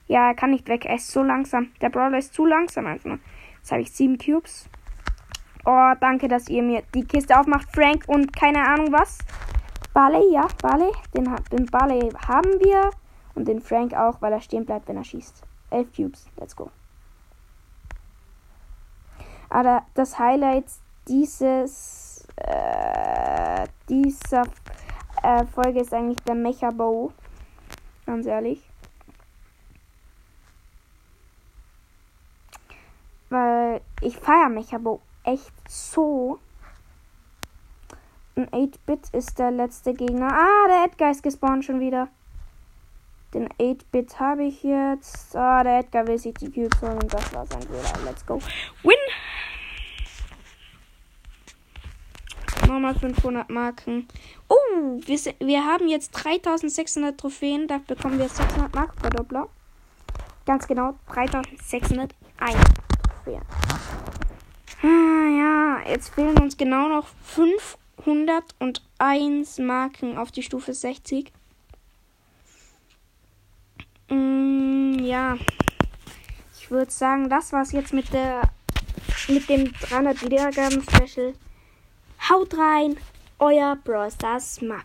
Ja, 0.07 0.29
er 0.29 0.35
kann 0.35 0.53
nicht 0.53 0.69
weg. 0.69 0.87
Er 0.87 0.95
ist 0.95 1.11
so 1.11 1.23
langsam. 1.23 1.73
Der 1.83 1.91
Brawler 1.91 2.17
ist 2.17 2.33
zu 2.33 2.47
langsam 2.47 2.87
einfach. 2.87 3.19
Jetzt 3.59 3.71
habe 3.71 3.83
ich 3.83 3.93
7 3.93 4.17
Cubes. 4.17 4.71
Oh, 5.67 5.93
danke, 6.01 6.29
dass 6.29 6.49
ihr 6.49 6.63
mir 6.63 6.83
die 6.95 7.05
Kiste 7.05 7.39
aufmacht. 7.39 7.69
Frank 7.75 8.05
und 8.07 8.35
keine 8.35 8.67
Ahnung 8.67 8.93
was. 8.93 9.19
Barley, 9.93 10.33
ja, 10.33 10.47
Barley. 10.63 10.91
Den, 11.15 11.29
den 11.53 11.67
Barley 11.67 12.09
haben 12.27 12.51
wir. 12.61 12.91
Und 13.35 13.47
den 13.47 13.61
Frank 13.61 13.93
auch, 13.95 14.23
weil 14.23 14.33
er 14.33 14.41
stehen 14.41 14.65
bleibt, 14.65 14.89
wenn 14.89 14.97
er 14.97 15.05
schießt. 15.05 15.43
11 15.71 15.93
Cubes. 15.95 16.27
Let's 16.39 16.57
go. 16.57 16.71
Aber 19.51 19.83
das 19.95 20.19
Highlight 20.19 20.67
dieses 21.09 22.27
äh, 22.37 23.67
dieser 23.89 24.45
äh, 25.23 25.47
Folge 25.47 25.81
ist 25.81 25.93
eigentlich 25.93 26.21
der 26.25 26.35
Mecha 26.35 26.71
Bow. 26.71 27.13
Ganz 28.07 28.27
ehrlich. 28.27 28.63
Weil 33.31 33.81
ich 34.01 34.17
feiere 34.17 34.49
Mecha 34.49 34.79
Bow 34.79 35.01
echt 35.25 35.53
so. 35.69 36.39
Ein 38.37 38.49
8-Bit 38.49 39.11
ist 39.13 39.39
der 39.39 39.51
letzte 39.51 39.93
Gegner. 39.95 40.29
Ah, 40.33 40.69
der 40.69 40.85
Edgar 40.85 41.11
ist 41.11 41.23
gespawnt 41.23 41.65
schon 41.65 41.81
wieder. 41.81 42.09
Den 43.35 43.49
8-Bit 43.49 44.21
habe 44.21 44.45
ich 44.45 44.63
jetzt. 44.63 45.37
Ah, 45.37 45.63
der 45.63 45.81
Edgar 45.81 46.07
will 46.07 46.19
sich 46.19 46.35
die 46.35 46.51
Cubes 46.51 46.81
holen 46.81 47.03
und 47.03 47.13
das 47.13 47.35
war 47.35 47.45
sein 47.47 47.63
Fehler. 47.63 48.05
Let's 48.05 48.25
go. 48.25 48.39
Win! 48.83 48.97
Nochmal 52.69 52.95
500 52.95 53.49
Marken. 53.49 54.07
Oh, 54.49 55.01
wir, 55.01 55.19
wir 55.41 55.65
haben 55.65 55.89
jetzt 55.89 56.11
3600 56.11 57.19
Trophäen. 57.19 57.67
Da 57.67 57.79
bekommen 57.79 58.19
wir 58.19 58.29
600 58.29 58.75
Marken 58.75 59.01
Verdoppler. 59.01 59.49
Ganz 60.45 60.67
genau 60.67 60.95
3601 61.15 62.13
Trophäen. 63.25 63.41
Ah, 64.83 65.29
ja, 65.39 65.79
jetzt 65.89 66.15
fehlen 66.15 66.37
uns 66.39 66.59
genau 66.59 66.89
noch 66.89 67.07
501 67.25 69.59
Marken 69.61 70.19
auf 70.19 70.31
die 70.31 70.43
Stufe 70.43 70.75
60. 70.75 71.33
Mm, 74.11 74.99
ja, 75.01 75.39
ich 76.59 76.71
würde 76.71 76.91
sagen, 76.91 77.31
das 77.31 77.55
war's 77.55 77.73
jetzt 77.73 77.95
mit 77.95 78.13
der 78.13 78.43
mit 79.29 79.49
dem 79.49 79.73
300 79.73 80.23
Wiedergaben 80.23 80.83
Special. 80.83 81.33
Haut 82.31 82.53
rein, 82.59 82.95
euer 83.41 83.75
Brawl 83.85 84.11
Stars 84.11 84.61
Marco. 84.61 84.85